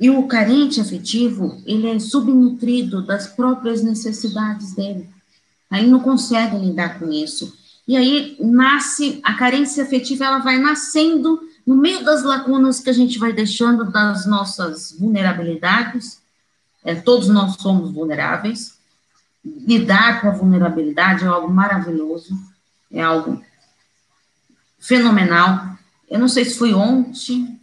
E 0.00 0.10
o 0.10 0.26
carente 0.26 0.80
afetivo, 0.80 1.62
ele 1.64 1.86
é 1.86 1.96
subnutrido 2.00 3.06
das 3.06 3.28
próprias 3.28 3.80
necessidades 3.80 4.74
dele. 4.74 5.08
Aí 5.70 5.86
não 5.86 6.00
consegue 6.00 6.56
lidar 6.56 6.98
com 6.98 7.12
isso. 7.12 7.56
E 7.86 7.96
aí 7.96 8.36
nasce, 8.40 9.20
a 9.22 9.34
carência 9.34 9.84
afetiva, 9.84 10.24
ela 10.24 10.38
vai 10.38 10.58
nascendo 10.58 11.48
no 11.70 11.76
meio 11.76 12.04
das 12.04 12.24
lacunas 12.24 12.80
que 12.80 12.90
a 12.90 12.92
gente 12.92 13.16
vai 13.16 13.32
deixando 13.32 13.84
das 13.84 14.26
nossas 14.26 14.90
vulnerabilidades. 14.98 16.20
É, 16.84 16.96
todos 16.96 17.28
nós 17.28 17.54
somos 17.60 17.92
vulneráveis. 17.92 18.76
Lidar 19.44 20.20
com 20.20 20.26
a 20.26 20.32
vulnerabilidade 20.32 21.22
é 21.22 21.28
algo 21.28 21.48
maravilhoso 21.48 22.36
é 22.90 23.00
algo 23.00 23.40
fenomenal. 24.80 25.78
Eu 26.10 26.18
não 26.18 26.26
sei 26.26 26.44
se 26.44 26.58
foi 26.58 26.74
ontem, 26.74 27.60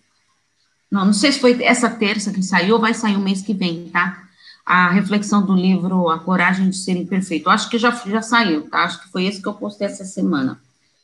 não, 0.90 1.08
não 1.08 1.14
sei 1.14 1.34
se 1.34 1.42
foi 1.42 1.62
essa 1.62 1.90
terça 1.90 2.32
que 2.32 2.42
saiu 2.42 2.76
ou 2.76 2.82
vai 2.82 2.94
sair 2.94 3.18
o 3.18 3.20
mês 3.20 3.42
que 3.42 3.54
vem, 3.54 3.90
tá? 3.90 4.24
A 4.66 4.90
reflexão 4.90 5.46
do 5.46 5.54
livro 5.54 6.10
A 6.10 6.18
Coragem 6.20 6.70
de 6.70 6.78
Ser 6.78 6.96
Imperfeito. 6.96 7.50
Eu 7.50 7.52
acho 7.52 7.70
que 7.70 7.78
já, 7.78 7.92
já 7.92 8.22
saiu, 8.22 8.70
tá? 8.70 8.86
Acho 8.86 9.02
que 9.02 9.10
foi 9.10 9.26
esse 9.26 9.42
que 9.42 9.50
eu 9.50 9.54
postei 9.54 9.88
essa 9.88 10.06
semana. 10.06 10.58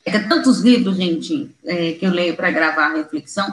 É 0.05 0.11
que 0.11 0.19
tantos 0.27 0.59
livros, 0.59 0.97
gente, 0.97 1.49
é, 1.63 1.93
que 1.93 2.05
eu 2.05 2.11
leio 2.11 2.35
para 2.35 2.51
gravar 2.51 2.87
a 2.87 2.95
reflexão, 2.95 3.47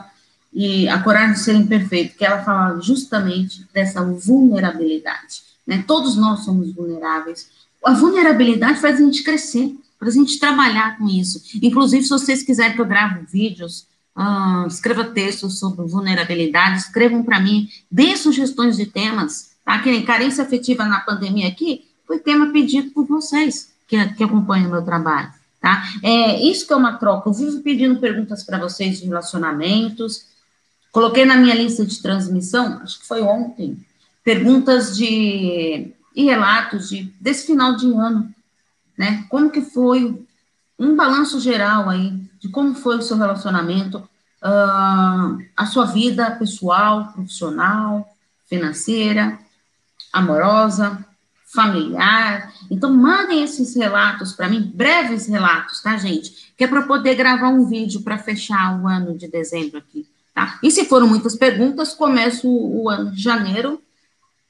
e 0.53 0.89
A 0.89 1.01
Coragem 1.01 1.35
de 1.35 1.41
Ser 1.41 1.55
Imperfeito, 1.55 2.17
que 2.17 2.25
ela 2.25 2.43
fala 2.43 2.81
justamente 2.81 3.67
dessa 3.73 4.05
vulnerabilidade. 4.05 5.43
Né? 5.67 5.85
Todos 5.87 6.17
nós 6.17 6.45
somos 6.45 6.75
vulneráveis. 6.75 7.49
A 7.85 7.93
vulnerabilidade 7.93 8.81
faz 8.81 8.97
a 8.97 9.05
gente 9.05 9.23
crescer 9.23 9.77
para 9.99 10.09
a 10.09 10.13
gente 10.13 10.39
trabalhar 10.41 10.99
com 10.99 11.07
isso. 11.07 11.43
Inclusive, 11.63 12.03
se 12.03 12.09
vocês 12.09 12.43
quiserem 12.43 12.75
que 12.75 12.81
eu 12.81 12.87
grave 12.87 13.25
vídeos, 13.31 13.87
uh, 14.17 14.67
escreva 14.67 15.05
textos 15.05 15.59
sobre 15.59 15.87
vulnerabilidade, 15.87 16.79
escrevam 16.79 17.23
para 17.23 17.39
mim, 17.39 17.69
deem 17.91 18.17
sugestões 18.17 18.77
de 18.77 18.87
temas, 18.87 19.51
tá? 19.65 19.79
Que 19.79 20.03
carência 20.03 20.43
afetiva 20.43 20.85
na 20.85 21.01
pandemia 21.01 21.49
aqui 21.49 21.85
foi 22.07 22.19
tema 22.19 22.51
pedido 22.51 22.91
por 22.91 23.07
vocês 23.07 23.73
que, 23.87 24.05
que 24.15 24.25
acompanham 24.25 24.69
o 24.69 24.71
meu 24.71 24.83
trabalho, 24.83 25.31
tá? 25.61 25.83
É, 26.03 26.43
isso 26.43 26.67
que 26.67 26.73
é 26.73 26.77
uma 26.77 26.97
troca, 26.97 27.29
eu 27.29 27.33
vivo 27.33 27.63
pedindo 27.63 28.01
perguntas 28.01 28.43
para 28.43 28.59
vocês 28.59 29.01
de 29.01 29.07
relacionamentos, 29.07 30.27
coloquei 30.91 31.25
na 31.25 31.37
minha 31.37 31.55
lista 31.55 31.85
de 31.85 32.01
transmissão, 32.01 32.81
acho 32.83 33.01
que 33.01 33.07
foi 33.07 33.23
ontem, 33.23 33.85
perguntas 34.25 34.97
de 34.97 35.95
e 36.15 36.25
relatos 36.25 36.89
de, 36.89 37.05
desse 37.21 37.47
final 37.47 37.77
de 37.77 37.87
ano, 37.93 38.35
né? 38.99 39.25
Como 39.29 39.51
que 39.51 39.61
foi 39.61 40.23
um 40.79 40.97
balanço 40.97 41.39
geral 41.41 41.89
aí 41.89 42.21
de 42.41 42.49
como 42.49 42.75
foi 42.75 42.97
o 42.97 43.03
seu 43.03 43.17
relacionamento, 43.17 43.99
uh, 43.99 45.45
a 45.57 45.67
sua 45.67 45.87
vida 45.87 46.31
pessoal, 46.33 47.13
profissional, 47.13 48.09
financeira, 48.49 49.39
amorosa, 50.13 51.05
familiar. 51.53 52.53
Então, 52.71 52.93
mandem 52.93 53.43
esses 53.43 53.75
relatos 53.75 54.33
para 54.33 54.49
mim, 54.49 54.71
breves 54.75 55.27
relatos, 55.27 55.83
tá, 55.83 55.97
gente? 55.97 56.53
Que 56.57 56.65
é 56.65 56.69
para 56.69 56.83
poder 56.83 57.15
gravar 57.15 57.49
um 57.49 57.69
vídeo 57.69 58.03
para 58.03 58.19
fechar 58.19 58.81
o 58.81 58.87
ano 58.87 59.17
de 59.17 59.29
dezembro 59.29 59.79
aqui, 59.79 60.07
tá? 60.35 60.59
E 60.63 60.71
se 60.71 60.85
foram 60.85 61.07
muitas 61.07 61.35
perguntas, 61.37 61.95
começo 61.95 62.49
o 62.49 62.89
ano 62.89 63.11
de 63.11 63.23
janeiro 63.23 63.83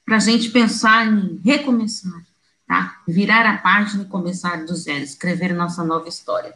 para 0.05 0.17
a 0.17 0.19
gente 0.19 0.49
pensar 0.49 1.07
em 1.07 1.39
recomeçar 1.43 2.21
tá? 2.71 2.95
Virar 3.05 3.45
a 3.45 3.57
página 3.57 4.03
e 4.03 4.05
começar 4.05 4.65
do 4.65 4.73
zero, 4.73 5.03
escrever 5.03 5.53
nossa 5.53 5.83
nova 5.83 6.07
história. 6.07 6.53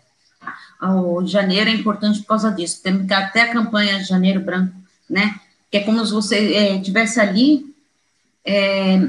O 0.81 1.25
janeiro 1.25 1.69
é 1.69 1.73
importante 1.73 2.21
por 2.21 2.27
causa 2.27 2.49
disso. 2.51 2.81
Temos 2.81 3.11
até 3.11 3.41
a 3.41 3.51
campanha 3.51 3.99
de 3.99 4.05
Janeiro 4.05 4.39
Branco, 4.39 4.73
né? 5.09 5.37
Que 5.69 5.77
é 5.77 5.79
como 5.81 6.05
se 6.05 6.13
você 6.13 6.53
é, 6.53 6.79
tivesse 6.79 7.19
ali 7.19 7.75
é, 8.45 9.05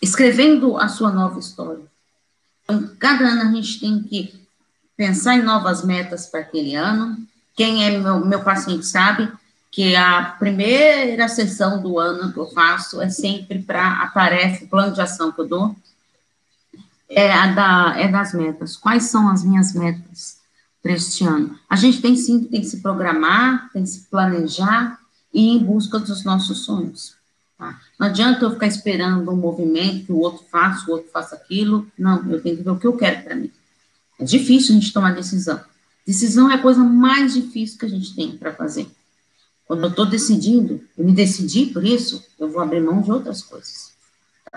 escrevendo 0.00 0.76
a 0.76 0.88
sua 0.88 1.10
nova 1.10 1.38
história. 1.38 1.82
Então, 2.64 2.90
cada 2.98 3.26
ano 3.26 3.42
a 3.42 3.52
gente 3.54 3.80
tem 3.80 4.02
que 4.02 4.34
pensar 4.96 5.36
em 5.36 5.42
novas 5.42 5.84
metas 5.84 6.26
para 6.26 6.40
aquele 6.40 6.74
ano. 6.74 7.16
Quem 7.56 7.84
é 7.84 7.98
meu, 7.98 8.24
meu 8.24 8.42
paciente 8.42 8.86
sabe 8.86 9.30
que 9.70 9.94
a 9.94 10.24
primeira 10.38 11.28
sessão 11.28 11.80
do 11.82 11.98
ano 11.98 12.32
que 12.32 12.38
eu 12.38 12.46
faço 12.50 13.00
é 13.00 13.10
sempre 13.10 13.60
para 13.60 14.02
a 14.02 14.08
tarefa, 14.08 14.64
o 14.64 14.68
plano 14.68 14.92
de 14.92 15.00
ação 15.00 15.30
que 15.30 15.40
eu 15.40 15.48
dou, 15.48 15.76
é, 17.08 17.32
a 17.32 17.46
da, 17.48 17.94
é 17.96 18.08
das 18.08 18.32
metas. 18.34 18.76
Quais 18.76 19.04
são 19.04 19.28
as 19.28 19.44
minhas 19.44 19.72
metas 19.74 20.38
para 20.82 20.92
este 20.92 21.24
ano? 21.24 21.58
A 21.68 21.76
gente 21.76 22.00
tem 22.00 22.16
sim 22.16 22.44
tem 22.44 22.60
que 22.60 22.66
se 22.66 22.80
programar, 22.80 23.70
tem 23.72 23.82
que 23.82 23.90
se 23.90 24.00
planejar, 24.10 24.98
e 25.32 25.50
em 25.50 25.58
busca 25.58 25.98
dos 25.98 26.24
nossos 26.24 26.64
sonhos. 26.64 27.17
Tá? 27.58 27.80
Não 27.98 28.06
adianta 28.06 28.44
eu 28.44 28.52
ficar 28.52 28.68
esperando 28.68 29.30
um 29.30 29.36
movimento 29.36 30.06
que 30.06 30.12
o 30.12 30.18
outro 30.18 30.44
faça, 30.48 30.88
o 30.88 30.92
outro 30.92 31.10
faça 31.10 31.34
aquilo. 31.34 31.86
Não, 31.98 32.24
eu 32.30 32.40
tenho 32.40 32.56
que 32.56 32.62
ver 32.62 32.70
o 32.70 32.78
que 32.78 32.86
eu 32.86 32.96
quero 32.96 33.24
para 33.24 33.34
mim. 33.34 33.50
É 34.18 34.24
difícil 34.24 34.74
a 34.74 34.78
gente 34.78 34.92
tomar 34.92 35.14
decisão. 35.14 35.60
Decisão 36.06 36.50
é 36.50 36.54
a 36.54 36.62
coisa 36.62 36.82
mais 36.82 37.34
difícil 37.34 37.78
que 37.78 37.84
a 37.84 37.88
gente 37.88 38.14
tem 38.14 38.36
para 38.36 38.54
fazer. 38.54 38.88
Quando 39.66 39.82
eu 39.82 39.90
estou 39.90 40.06
decidindo, 40.06 40.80
eu 40.96 41.04
me 41.04 41.12
decidi 41.12 41.66
por 41.66 41.84
isso, 41.84 42.24
eu 42.38 42.50
vou 42.50 42.62
abrir 42.62 42.80
mão 42.80 43.02
de 43.02 43.10
outras 43.12 43.42
coisas. 43.42 43.92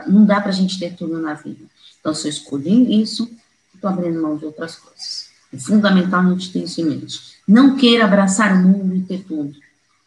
Não 0.08 0.24
dá 0.24 0.39
para 0.39 0.51
a 0.51 0.53
gente 0.53 0.79
ter 0.79 0.96
tudo 0.96 1.20
na 1.20 1.34
vida. 1.34 1.65
Então, 2.00 2.13
se 2.13 2.27
eu 2.27 2.29
escolhi 2.29 3.01
isso, 3.01 3.29
estou 3.75 3.89
abrindo 3.89 4.22
mão 4.22 4.38
de 4.38 4.46
outras 4.46 4.75
coisas. 4.75 5.29
É 5.51 5.58
fundamental 5.58 6.22
a 6.22 6.29
gente 6.29 6.53
ter 6.53 6.63
isso 6.63 6.79
em 6.79 6.86
mente. 6.86 7.20
Não 7.46 7.75
queira 7.75 8.05
abraçar 8.05 8.53
o 8.53 8.60
mundo 8.60 8.96
e 8.96 9.01
ter 9.01 9.24
tudo. 9.25 9.53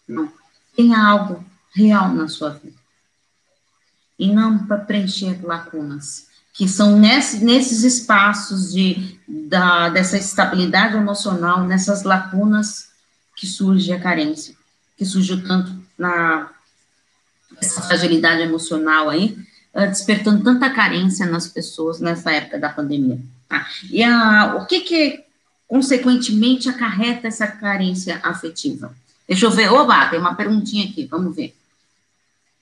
Não. 0.08 0.32
Tenha 0.74 0.98
algo 0.98 1.44
real 1.74 2.08
na 2.14 2.26
sua 2.26 2.50
vida. 2.50 2.83
E 4.18 4.32
não 4.32 4.58
para 4.66 4.78
preencher 4.78 5.44
lacunas, 5.44 6.26
que 6.52 6.68
são 6.68 6.98
nesse, 6.98 7.44
nesses 7.44 7.82
espaços 7.82 8.72
de, 8.72 9.18
da, 9.26 9.88
dessa 9.88 10.16
estabilidade 10.16 10.96
emocional, 10.96 11.64
nessas 11.64 12.04
lacunas 12.04 12.88
que 13.36 13.46
surge 13.46 13.92
a 13.92 14.00
carência, 14.00 14.54
que 14.96 15.04
surgiu 15.04 15.42
tanto 15.46 15.72
na 15.98 16.48
essa 17.60 17.82
fragilidade 17.82 18.42
emocional 18.42 19.08
aí, 19.08 19.36
uh, 19.74 19.86
despertando 19.88 20.42
tanta 20.42 20.70
carência 20.70 21.26
nas 21.26 21.46
pessoas 21.46 22.00
nessa 22.00 22.32
época 22.32 22.58
da 22.58 22.68
pandemia. 22.68 23.20
Tá? 23.48 23.66
E 23.90 24.02
a, 24.02 24.56
o 24.56 24.66
que 24.66 24.80
que, 24.80 25.24
consequentemente, 25.68 26.68
acarreta 26.68 27.28
essa 27.28 27.46
carência 27.46 28.20
afetiva? 28.22 28.94
Deixa 29.28 29.46
eu 29.46 29.50
ver. 29.50 29.72
Oba, 29.72 30.08
tem 30.08 30.18
uma 30.18 30.34
perguntinha 30.34 30.84
aqui, 30.88 31.06
vamos 31.06 31.34
ver. 31.34 31.54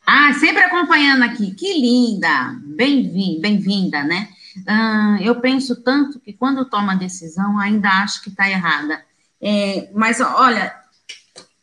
Ah, 0.07 0.33
sempre 0.35 0.63
acompanhando 0.63 1.23
aqui. 1.23 1.53
Que 1.53 1.73
linda! 1.75 2.57
Bem-vinda, 2.65 3.41
bem-vinda, 3.41 4.05
né? 4.05 4.29
Ah, 4.67 5.19
eu 5.21 5.41
penso 5.41 5.77
tanto 5.83 6.21
que 6.21 6.33
quando 6.33 6.65
tomo 6.65 6.91
a 6.91 6.95
decisão, 6.95 7.59
ainda 7.59 7.89
acho 7.89 8.23
que 8.23 8.29
está 8.29 8.49
errada. 8.49 9.03
É, 9.41 9.91
mas, 9.95 10.21
olha, 10.21 10.75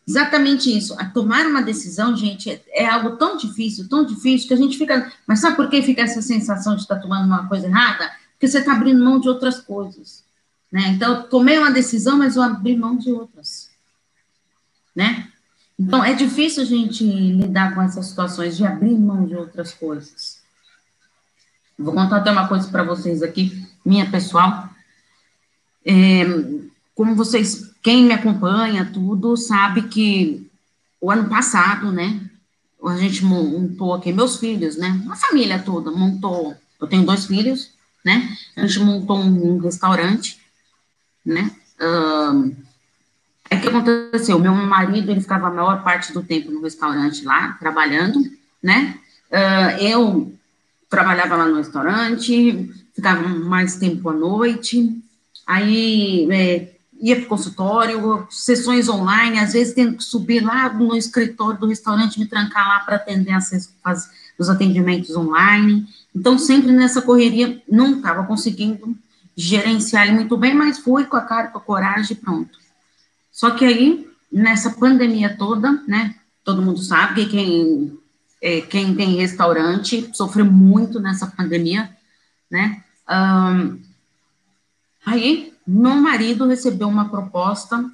exatamente 0.08 0.76
isso. 0.76 0.96
A 1.00 1.06
tomar 1.06 1.46
uma 1.46 1.62
decisão, 1.62 2.16
gente, 2.16 2.50
é, 2.50 2.62
é, 2.72 2.90
algo 2.90 3.18
tão 3.18 3.38
difícil, 3.38 3.88
tão 3.88 4.06
difícil, 4.06 4.48
que 4.48 4.54
a 4.54 4.58
gente 4.58 4.78
fica. 4.78 5.12
Mas 5.28 5.40
sabe 5.40 5.56
por 5.56 5.70
que 5.70 5.82
fica 5.82 6.02
essa 6.02 6.22
sensação 6.22 6.76
de 6.76 6.82
estar 6.82 6.96
tá 6.96 7.02
tomando 7.02 7.26
uma 7.26 7.48
coisa 7.48 7.68
errada? 7.68 8.12
Porque 8.34 8.48
você 8.48 8.60
está 8.60 8.74
abrindo 8.74 9.04
mão 9.04 9.20
de 9.20 9.28
outras 9.30 9.60
coisas. 9.60 10.24
Né? 10.72 10.90
Então, 10.90 11.16
eu 11.16 11.24
tomei 11.24 11.58
uma 11.58 11.72
decisão, 11.72 12.18
mas 12.18 12.36
eu 12.36 12.42
abri 12.42 12.76
mão 12.76 12.96
de 12.96 13.12
outras 13.12 13.70
né? 15.00 15.30
Então, 15.80 16.04
é 16.04 16.14
difícil 16.14 16.64
a 16.64 16.66
gente 16.66 17.06
lidar 17.06 17.74
com 17.74 17.82
essas 17.82 18.08
situações 18.08 18.58
de 18.58 18.66
abrir 18.66 18.98
mão 18.98 19.26
de 19.26 19.36
outras 19.36 19.74
coisas. 19.74 20.40
Vou 21.78 21.94
contar 21.94 22.18
até 22.18 22.30
uma 22.30 22.50
coisa 22.50 22.68
para 22.68 22.84
vocês 22.84 23.24
aqui, 23.24 23.66
minha 23.86 24.10
pessoal. 24.12 24.70
É, 25.86 26.26
como 26.94 27.16
vocês, 27.16 27.74
quem 27.82 28.04
me 28.04 28.14
acompanha, 28.14 28.90
tudo, 28.92 29.38
sabe 29.38 29.84
que 29.84 30.46
o 31.00 31.10
ano 31.10 31.30
passado, 31.30 31.94
né, 31.94 32.30
a 32.84 32.98
gente 32.98 33.24
montou 33.24 33.94
aqui, 33.94 34.12
meus 34.12 34.36
filhos, 34.36 34.76
né, 34.76 35.02
a 35.10 35.16
família 35.16 35.60
toda 35.60 35.92
montou, 35.92 36.54
eu 36.80 36.88
tenho 36.88 37.06
dois 37.06 37.26
filhos, 37.26 37.72
né, 38.04 38.38
a 38.58 38.68
gente 38.68 38.82
montou 38.82 39.18
um, 39.18 39.56
um 39.56 39.58
restaurante, 39.60 40.42
né, 41.26 41.56
um, 41.82 42.54
é 43.50 43.58
que 43.58 43.68
aconteceu, 43.68 44.38
meu 44.40 44.54
marido, 44.54 45.10
ele 45.10 45.22
ficava 45.22 45.48
a 45.48 45.52
maior 45.52 45.84
parte 45.84 46.14
do 46.14 46.22
tempo 46.22 46.52
no 46.52 46.62
restaurante 46.62 47.24
lá, 47.26 47.54
trabalhando, 47.60 48.20
né? 48.62 48.96
Uh, 49.32 49.84
eu 49.84 50.34
trabalhava 50.90 51.36
lá 51.36 51.46
no 51.46 51.58
restaurante, 51.58 52.70
ficava 52.96 53.28
mais 53.28 53.76
tempo 53.76 54.10
à 54.10 54.14
noite, 54.14 55.02
aí 55.48 56.28
é, 56.32 56.74
ia 57.00 57.16
para 57.16 57.26
o 57.26 57.30
consultório, 57.30 58.28
sessões 58.30 58.90
online, 58.90 59.40
às 59.40 59.54
vezes 59.54 59.74
tendo 59.74 59.98
que 59.98 60.04
subir 60.04 60.44
lá 60.44 60.72
no 60.72 60.96
escritório 60.96 61.60
do 61.60 61.68
restaurante, 61.68 62.20
me 62.20 62.28
trancar 62.28 62.68
lá 62.68 62.80
para 62.82 62.98
atender 62.98 63.32
as, 63.32 63.74
as, 63.84 64.12
os 64.38 64.50
atendimentos 64.50 65.16
online. 65.16 65.88
Então, 66.16 66.38
sempre 66.38 66.72
nessa 66.72 67.02
correria, 67.02 67.62
não 67.70 67.98
estava 67.98 68.26
conseguindo 68.26 68.96
gerenciar 69.36 70.14
muito 70.14 70.36
bem, 70.36 70.54
mas 70.54 70.80
fui 70.80 71.06
com 71.06 71.16
a 71.16 71.22
cara, 71.22 71.48
com 71.48 71.58
a 71.58 71.62
coragem, 71.62 72.18
pronto. 72.18 72.59
Só 73.40 73.52
que 73.52 73.64
aí, 73.64 74.06
nessa 74.30 74.72
pandemia 74.72 75.38
toda, 75.38 75.72
né, 75.88 76.14
todo 76.44 76.62
mundo 76.62 76.82
sabe 76.82 77.24
que 77.24 77.30
quem, 77.30 77.98
é, 78.42 78.60
quem 78.60 78.94
tem 78.94 79.16
restaurante 79.16 80.10
sofreu 80.14 80.44
muito 80.44 81.00
nessa 81.00 81.26
pandemia, 81.26 81.90
né, 82.52 82.84
um, 83.10 83.80
aí 85.06 85.54
meu 85.66 85.96
marido 85.96 86.46
recebeu 86.48 86.90
uma 86.90 87.08
proposta 87.08 87.90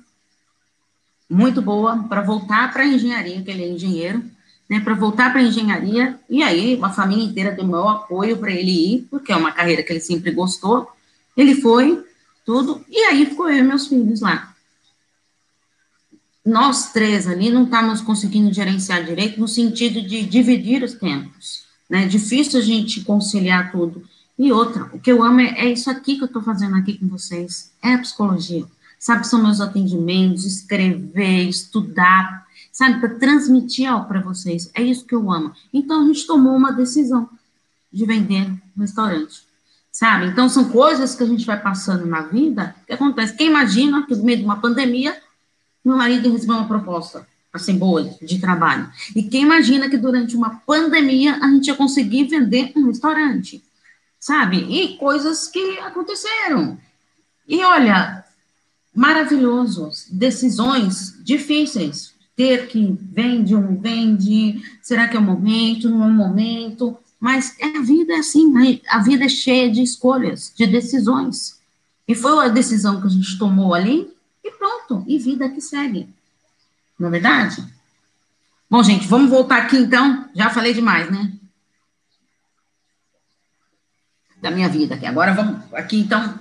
muito 1.30 1.62
boa 1.62 1.96
para 2.10 2.22
voltar 2.22 2.74
para 2.74 2.82
a 2.82 2.88
engenharia, 2.88 3.44
que 3.44 3.52
ele 3.52 3.66
é 3.66 3.70
engenheiro, 3.70 4.24
né, 4.68 4.80
para 4.80 4.96
voltar 4.96 5.32
para 5.32 5.42
a 5.42 5.44
engenharia, 5.44 6.20
e 6.28 6.42
aí 6.42 6.80
a 6.82 6.90
família 6.90 7.24
inteira 7.24 7.52
deu 7.52 7.68
meu 7.68 7.88
apoio 7.88 8.36
para 8.38 8.52
ele 8.52 8.96
ir, 8.96 9.08
porque 9.12 9.32
é 9.32 9.36
uma 9.36 9.52
carreira 9.52 9.84
que 9.84 9.94
ele 9.94 10.02
sempre 10.02 10.32
gostou, 10.32 10.92
ele 11.38 11.62
foi, 11.62 12.04
tudo, 12.44 12.84
e 12.90 12.98
aí 12.98 13.28
ficou 13.28 13.48
eu 13.48 13.60
e 13.60 13.62
meus 13.62 13.86
filhos 13.86 14.22
lá 14.22 14.55
nós 16.46 16.92
três 16.92 17.28
ali 17.28 17.50
não 17.50 17.64
estamos 17.64 18.02
conseguindo 18.02 18.54
gerenciar 18.54 19.04
direito 19.04 19.40
no 19.40 19.48
sentido 19.48 20.02
de 20.02 20.24
dividir 20.24 20.84
os 20.84 20.94
tempos, 20.94 21.64
né? 21.90 22.06
Difícil 22.06 22.60
a 22.60 22.64
gente 22.64 23.02
conciliar 23.02 23.72
tudo. 23.72 24.04
E 24.38 24.52
outra, 24.52 24.84
o 24.94 25.00
que 25.00 25.12
eu 25.12 25.24
amo 25.24 25.40
é, 25.40 25.66
é 25.66 25.72
isso 25.72 25.90
aqui 25.90 26.18
que 26.18 26.24
eu 26.24 26.28
estou 26.28 26.44
fazendo 26.44 26.76
aqui 26.76 26.98
com 26.98 27.08
vocês, 27.08 27.72
é 27.82 27.94
a 27.94 28.00
psicologia. 28.00 28.66
Sabe, 29.00 29.28
são 29.28 29.42
meus 29.42 29.60
atendimentos, 29.60 30.46
escrever, 30.46 31.48
estudar, 31.48 32.46
sabe, 32.72 33.00
para 33.00 33.16
transmitir 33.16 33.90
algo 33.90 34.08
para 34.08 34.22
vocês. 34.22 34.70
É 34.74 34.82
isso 34.82 35.06
que 35.06 35.14
eu 35.16 35.32
amo. 35.32 35.52
Então, 35.74 36.04
a 36.04 36.06
gente 36.08 36.26
tomou 36.26 36.56
uma 36.56 36.72
decisão 36.72 37.30
de 37.92 38.06
vender 38.06 38.50
no 38.76 38.82
restaurante, 38.82 39.44
sabe? 39.92 40.28
Então, 40.28 40.50
são 40.50 40.70
coisas 40.70 41.16
que 41.16 41.24
a 41.24 41.28
gente 41.28 41.46
vai 41.46 41.62
passando 41.62 42.06
na 42.06 42.22
vida 42.22 42.76
que 42.88 42.94
acontece. 42.94 43.36
Quem 43.36 43.48
imagina 43.48 44.06
que 44.06 44.16
no 44.16 44.24
meio 44.24 44.40
de 44.40 44.44
uma 44.46 44.60
pandemia 44.60 45.16
meu 45.86 45.96
marido 45.96 46.32
recebeu 46.32 46.56
uma 46.56 46.68
proposta, 46.68 47.28
assim, 47.54 47.78
boa, 47.78 48.04
de 48.22 48.40
trabalho. 48.40 48.90
E 49.16 49.22
quem 49.22 49.44
imagina 49.44 49.88
que 49.88 49.98
durante 49.98 50.36
uma 50.36 50.56
pandemia 50.66 51.36
a 51.36 51.48
gente 51.50 51.68
ia 51.68 51.76
conseguir 51.76 52.26
vender 52.26 52.72
um 52.76 52.88
restaurante, 52.88 53.64
sabe? 54.20 54.58
E 54.58 54.98
coisas 54.98 55.48
que 55.48 55.78
aconteceram. 55.80 56.78
E 57.48 57.64
olha, 57.64 58.26
maravilhosos, 58.94 60.08
decisões 60.10 61.16
difíceis. 61.24 62.16
Ter 62.36 62.68
que 62.68 62.98
vende 63.00 63.56
ou 63.56 63.62
não 63.62 63.80
vende, 63.80 64.62
será 64.82 65.08
que 65.08 65.16
é 65.16 65.20
o 65.20 65.24
momento, 65.24 65.90
não 65.90 66.04
é 66.04 66.08
o 66.08 66.12
momento? 66.12 66.98
Mas 67.18 67.56
a 67.62 67.82
vida 67.82 68.14
é 68.14 68.18
assim, 68.18 68.52
né? 68.52 68.82
a 68.90 69.00
vida 69.00 69.24
é 69.24 69.30
cheia 69.30 69.72
de 69.72 69.82
escolhas, 69.82 70.52
de 70.54 70.68
decisões. 70.68 71.62
E 72.06 72.14
foi 72.14 72.46
a 72.46 72.50
decisão 72.50 73.00
que 73.00 73.08
a 73.08 73.10
gente 73.10 73.38
tomou 73.40 73.74
ali 73.74 74.15
e 74.46 74.52
pronto, 74.52 75.04
e 75.08 75.18
vida 75.18 75.50
que 75.50 75.60
segue. 75.60 76.08
Não 77.00 77.08
é 77.08 77.12
verdade? 77.12 77.66
Bom, 78.70 78.84
gente, 78.84 79.08
vamos 79.08 79.30
voltar 79.30 79.64
aqui 79.64 79.78
então. 79.78 80.30
Já 80.36 80.52
falei 80.52 80.74
demais, 80.74 81.12
né? 81.12 81.34
Da 84.42 84.52
minha 84.52 84.70
vida 84.70 84.96
aqui. 84.96 85.06
Agora 85.06 85.34
vamos 85.34 85.62
aqui 85.74 85.98
então. 85.98 86.40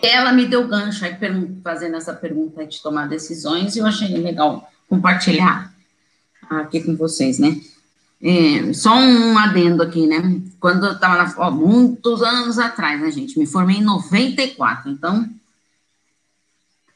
Ela 0.00 0.32
me 0.32 0.46
deu 0.46 0.66
gancho 0.68 1.04
aí 1.04 1.16
fazendo 1.62 1.96
essa 1.96 2.14
pergunta 2.14 2.64
de 2.64 2.80
tomar 2.80 3.08
decisões 3.08 3.74
e 3.74 3.80
eu 3.80 3.86
achei 3.86 4.16
legal 4.16 4.70
compartilhar 4.88 5.74
aqui 6.48 6.80
com 6.82 6.94
vocês, 6.94 7.38
né? 7.40 7.60
É, 8.22 8.72
só 8.72 8.94
um 8.94 9.36
adendo 9.36 9.82
aqui, 9.82 10.06
né? 10.06 10.40
Quando 10.60 10.86
eu 10.86 10.92
estava 10.92 11.50
muitos 11.50 12.22
anos 12.22 12.60
atrás, 12.60 13.00
né, 13.00 13.10
gente? 13.10 13.36
Me 13.36 13.46
formei 13.46 13.78
em 13.78 13.82
94, 13.82 14.88
então 14.88 15.28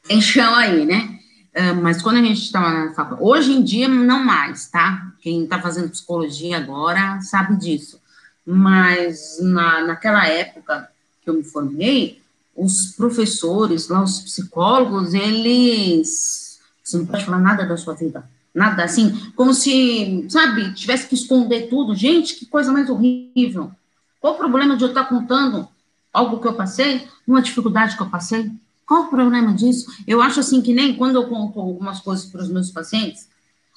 tem 0.07 0.21
chão 0.21 0.55
aí, 0.55 0.85
né? 0.85 1.19
Uh, 1.55 1.81
mas 1.81 2.01
quando 2.01 2.17
a 2.17 2.21
gente 2.21 2.41
estava 2.41 2.69
na 2.69 2.93
faculdade, 2.93 3.27
hoje 3.27 3.51
em 3.51 3.63
dia 3.63 3.87
não 3.87 4.23
mais, 4.23 4.67
tá? 4.69 5.11
Quem 5.21 5.43
está 5.43 5.59
fazendo 5.59 5.89
psicologia 5.89 6.57
agora 6.57 7.19
sabe 7.21 7.57
disso. 7.57 7.99
Mas 8.45 9.37
na, 9.41 9.85
naquela 9.85 10.25
época 10.27 10.89
que 11.23 11.29
eu 11.29 11.33
me 11.33 11.43
formei, 11.43 12.21
os 12.55 12.93
professores, 12.95 13.87
lá, 13.89 14.03
os 14.03 14.21
psicólogos, 14.21 15.13
eles. 15.13 16.59
Você 16.83 16.97
não 16.97 17.05
pode 17.05 17.25
falar 17.25 17.39
nada 17.39 17.65
da 17.65 17.75
sua 17.75 17.93
vida. 17.93 18.27
Nada 18.53 18.83
assim, 18.83 19.31
como 19.35 19.53
se, 19.53 20.25
sabe, 20.29 20.73
tivesse 20.73 21.07
que 21.07 21.13
esconder 21.13 21.69
tudo. 21.69 21.93
Gente, 21.93 22.35
que 22.35 22.45
coisa 22.45 22.71
mais 22.71 22.89
horrível. 22.89 23.71
Qual 24.19 24.33
o 24.33 24.37
problema 24.37 24.75
de 24.75 24.83
eu 24.83 24.89
estar 24.89 25.03
contando 25.05 25.67
algo 26.11 26.39
que 26.39 26.47
eu 26.47 26.53
passei, 26.53 27.07
uma 27.27 27.41
dificuldade 27.41 27.95
que 27.95 28.01
eu 28.01 28.09
passei? 28.09 28.51
Qual 28.87 29.03
o 29.03 29.09
problema 29.09 29.53
disso? 29.53 29.85
Eu 30.07 30.21
acho 30.21 30.39
assim 30.39 30.61
que 30.61 30.73
nem 30.73 30.95
quando 30.95 31.17
eu 31.17 31.27
conto 31.27 31.59
algumas 31.59 31.99
coisas 31.99 32.25
para 32.25 32.41
os 32.41 32.49
meus 32.49 32.71
pacientes, 32.71 33.27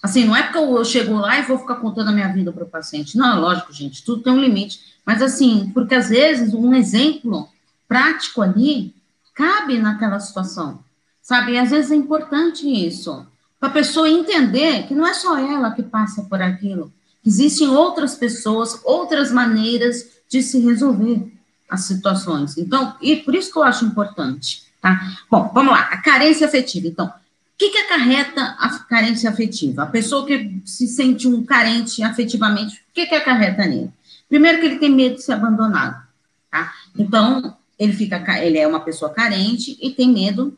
Assim, 0.03 0.25
não 0.25 0.35
é 0.35 0.43
porque 0.43 0.59
eu 0.59 0.85
chego 0.85 1.15
lá 1.15 1.39
e 1.39 1.43
vou 1.43 1.59
ficar 1.59 1.77
contando 1.77 2.09
a 2.09 2.13
minha 2.13 2.33
vida 2.33 2.51
para 2.53 2.65
o 2.65 2.69
paciente. 2.69 3.19
Não, 3.19 3.39
lógico, 3.39 3.73
gente, 3.73 4.03
tudo 4.03 4.23
tem 4.23 4.33
um 4.33 4.41
limite. 4.41 4.81
Mas 5.05 5.21
assim, 5.21 5.71
porque 5.75 5.95
às 5.95 6.09
vezes 6.09 6.55
um 6.55 6.75
exemplo 6.75 7.49
prático 7.87 8.41
ali 8.41 8.95
cabe 9.35 9.79
naquela 9.79 10.19
situação. 10.19 10.83
Sabe? 11.23 11.53
E 11.53 11.59
às 11.59 11.71
vezes 11.71 11.91
é 11.91 11.95
importante 11.95 12.67
isso. 12.67 13.27
Para 13.59 13.69
a 13.69 13.73
pessoa 13.73 14.09
entender 14.09 14.87
que 14.87 14.95
não 14.95 15.07
é 15.07 15.13
só 15.13 15.39
ela 15.39 15.73
que 15.73 15.83
passa 15.83 16.23
por 16.23 16.41
aquilo. 16.41 16.91
Existem 17.25 17.69
outras 17.69 18.15
pessoas, 18.15 18.81
outras 18.85 19.31
maneiras 19.31 20.09
de 20.31 20.43
se 20.43 20.59
resolver 20.61 21.31
as 21.69 21.83
situações. 21.83 22.57
Então, 22.57 22.97
e 23.03 23.17
por 23.17 23.35
isso 23.35 23.53
que 23.53 23.59
eu 23.59 23.63
acho 23.63 23.85
importante, 23.85 24.63
tá? 24.81 25.01
Bom, 25.31 25.51
vamos 25.53 25.73
lá. 25.73 25.81
A 25.81 25.99
carência 25.99 26.47
afetiva. 26.47 26.87
Então, 26.87 27.13
que, 27.61 27.69
que 27.69 27.77
acarreta 27.77 28.57
a 28.59 28.79
carência 28.89 29.29
afetiva? 29.29 29.83
A 29.83 29.87
pessoa 29.87 30.27
que 30.27 30.63
se 30.65 30.89
sente 30.89 31.29
um 31.29 31.45
carente 31.45 32.03
afetivamente, 32.03 32.77
o 32.77 32.95
que, 32.95 33.05
que 33.05 33.15
acarreta 33.15 33.67
nele? 33.67 33.91
Primeiro 34.31 34.61
que 34.61 34.67
ele 34.67 34.79
tem 34.79 34.89
medo 34.89 35.17
de 35.17 35.23
ser 35.23 35.33
abandonado, 35.33 36.03
tá? 36.51 36.73
Então, 36.99 37.55
ele 37.79 37.93
fica, 37.93 38.43
ele 38.43 38.57
é 38.57 38.67
uma 38.67 38.81
pessoa 38.81 39.13
carente 39.13 39.77
e 39.79 39.91
tem 39.91 40.11
medo, 40.11 40.57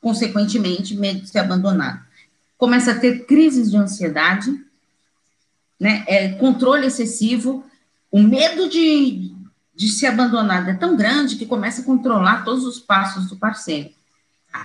consequentemente, 0.00 0.96
medo 0.96 1.20
de 1.20 1.28
ser 1.28 1.38
abandonado. 1.38 2.00
Começa 2.58 2.90
a 2.90 2.98
ter 2.98 3.24
crises 3.24 3.70
de 3.70 3.76
ansiedade, 3.76 4.52
né? 5.78 6.02
É, 6.08 6.28
controle 6.30 6.88
excessivo, 6.88 7.64
o 8.10 8.20
medo 8.20 8.68
de, 8.68 9.31
de 9.74 9.88
ser 9.88 10.06
abandonado 10.06 10.68
é 10.68 10.74
tão 10.74 10.96
grande 10.96 11.36
que 11.36 11.46
começa 11.46 11.82
a 11.82 11.84
controlar 11.84 12.44
todos 12.44 12.64
os 12.64 12.78
passos 12.78 13.28
do 13.28 13.36
parceiro. 13.36 13.90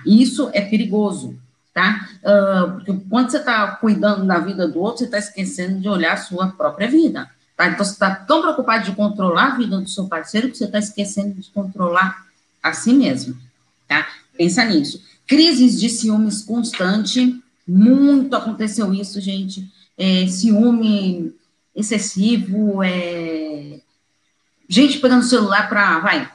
Isso 0.04 0.50
é 0.52 0.60
perigoso, 0.60 1.38
tá? 1.72 2.08
Uh, 2.22 2.72
porque 2.72 2.92
quando 3.08 3.30
você 3.30 3.38
está 3.38 3.66
cuidando 3.76 4.26
da 4.26 4.38
vida 4.38 4.68
do 4.68 4.80
outro, 4.80 4.98
você 4.98 5.04
está 5.04 5.18
esquecendo 5.18 5.80
de 5.80 5.88
olhar 5.88 6.12
a 6.12 6.18
sua 6.18 6.48
própria 6.48 6.88
vida, 6.88 7.30
tá? 7.56 7.68
Então, 7.68 7.84
você 7.84 7.92
está 7.92 8.14
tão 8.14 8.42
preocupado 8.42 8.84
de 8.84 8.94
controlar 8.94 9.52
a 9.52 9.56
vida 9.56 9.80
do 9.80 9.88
seu 9.88 10.06
parceiro 10.06 10.50
que 10.50 10.58
você 10.58 10.64
está 10.64 10.78
esquecendo 10.78 11.40
de 11.40 11.50
controlar 11.50 12.26
a 12.62 12.72
si 12.72 12.92
mesmo, 12.92 13.36
tá? 13.86 14.06
Pensa 14.36 14.64
nisso. 14.64 15.02
Crises 15.26 15.80
de 15.80 15.88
ciúmes 15.88 16.42
constante, 16.42 17.42
muito 17.66 18.34
aconteceu 18.36 18.92
isso, 18.94 19.20
gente. 19.20 19.70
É, 19.96 20.26
ciúme 20.26 21.34
excessivo, 21.74 22.82
é... 22.82 23.77
gente 24.68 24.98
pegando 24.98 25.24
celular 25.24 25.68
para, 25.68 25.98
vai, 26.00 26.30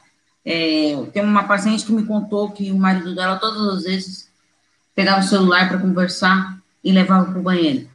é, 0.46 0.96
tem 1.14 1.24
uma 1.24 1.44
paciente 1.44 1.86
que 1.86 1.92
me 1.92 2.06
contou 2.06 2.52
que 2.52 2.72
o 2.72 2.78
marido 2.78 3.16
dela, 3.16 3.38
todas 3.38 3.78
as 3.78 3.84
vezes, 3.84 4.30
pegava 4.96 5.22
o 5.22 5.28
celular 5.28 5.70
para 5.70 5.78
conversar 5.78 6.58
e 6.84 6.92
levava 6.92 7.32
para 7.32 7.40
o 7.40 7.44
banheiro. 7.44 7.88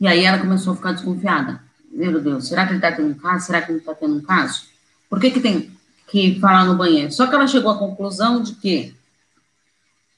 E 0.00 0.06
aí 0.06 0.24
ela 0.24 0.38
começou 0.38 0.72
a 0.72 0.76
ficar 0.76 0.92
desconfiada. 0.92 1.60
Meu 1.90 2.20
Deus, 2.20 2.48
será 2.48 2.64
que 2.64 2.72
ele 2.72 2.78
está 2.78 2.92
tendo 2.92 3.08
um 3.08 3.14
caso? 3.14 3.46
Será 3.46 3.62
que 3.62 3.70
ele 3.70 3.78
está 3.78 3.94
tendo 3.94 4.16
um 4.16 4.22
caso? 4.22 4.64
Por 5.08 5.20
que, 5.20 5.30
que 5.30 5.40
tem 5.40 5.70
que 6.08 6.38
falar 6.40 6.64
no 6.64 6.76
banheiro? 6.76 7.12
Só 7.12 7.26
que 7.26 7.34
ela 7.34 7.46
chegou 7.46 7.70
à 7.70 7.78
conclusão 7.78 8.42
de 8.42 8.52
que 8.54 8.94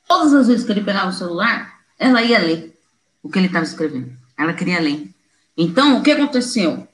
todas 0.08 0.34
as 0.34 0.48
vezes 0.48 0.64
que 0.64 0.72
ele 0.72 0.82
pegava 0.82 1.10
o 1.10 1.12
celular, 1.12 1.80
ela 1.98 2.22
ia 2.22 2.38
ler 2.38 2.76
o 3.22 3.28
que 3.28 3.38
ele 3.38 3.46
estava 3.46 3.64
escrevendo. 3.64 4.10
Ela 4.36 4.54
queria 4.54 4.80
ler. 4.80 5.10
Então, 5.56 5.98
o 5.98 6.02
que 6.02 6.10
aconteceu? 6.10 6.87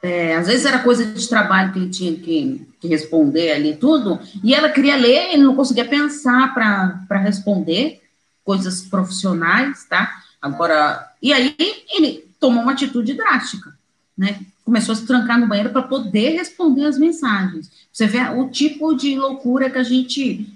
É, 0.00 0.36
às 0.36 0.46
vezes 0.46 0.64
era 0.64 0.78
coisa 0.78 1.04
de 1.04 1.28
trabalho 1.28 1.72
que 1.72 1.78
ele 1.78 1.90
tinha 1.90 2.14
que, 2.14 2.66
que 2.80 2.86
responder 2.86 3.52
ali 3.52 3.76
tudo, 3.76 4.20
e 4.44 4.54
ela 4.54 4.68
queria 4.68 4.96
ler, 4.96 5.32
ele 5.32 5.42
não 5.42 5.56
conseguia 5.56 5.84
pensar 5.84 6.54
para 6.54 7.18
responder, 7.18 8.00
coisas 8.44 8.80
profissionais, 8.82 9.84
tá? 9.84 10.22
Agora, 10.40 11.12
e 11.20 11.32
aí 11.32 11.54
ele 11.90 12.24
tomou 12.40 12.62
uma 12.62 12.72
atitude 12.72 13.12
drástica, 13.12 13.76
né? 14.16 14.40
Começou 14.64 14.92
a 14.92 14.96
se 14.96 15.06
trancar 15.06 15.38
no 15.38 15.46
banheiro 15.46 15.70
para 15.70 15.82
poder 15.82 16.30
responder 16.30 16.86
as 16.86 16.98
mensagens. 16.98 17.70
Você 17.92 18.06
vê 18.06 18.20
o 18.20 18.48
tipo 18.48 18.94
de 18.94 19.16
loucura 19.16 19.68
que 19.68 19.78
a 19.78 19.82
gente, 19.82 20.48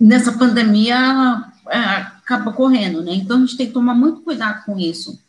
nessa 0.00 0.32
pandemia, 0.32 1.44
é, 1.68 1.78
acaba 1.78 2.52
correndo, 2.52 3.02
né? 3.02 3.14
Então, 3.14 3.36
a 3.36 3.40
gente 3.40 3.56
tem 3.56 3.66
que 3.66 3.72
tomar 3.72 3.94
muito 3.94 4.22
cuidado 4.22 4.64
com 4.64 4.78
isso. 4.78 5.20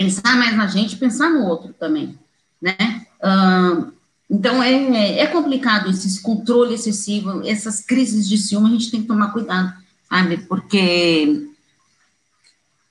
Pensar 0.00 0.36
mais 0.36 0.56
na 0.56 0.66
gente, 0.66 0.96
pensar 0.96 1.28
no 1.28 1.44
outro 1.44 1.74
também, 1.74 2.18
né? 2.60 2.74
Uh, 3.22 3.92
então, 4.30 4.62
é, 4.62 5.18
é 5.18 5.26
complicado 5.26 5.90
esse 5.90 6.22
controle 6.22 6.74
excessivo, 6.74 7.46
essas 7.46 7.84
crises 7.84 8.28
de 8.28 8.38
ciúme, 8.38 8.68
a 8.68 8.72
gente 8.72 8.90
tem 8.90 9.02
que 9.02 9.08
tomar 9.08 9.32
cuidado 9.32 9.74
sabe? 10.10 10.38
Porque 10.38 11.48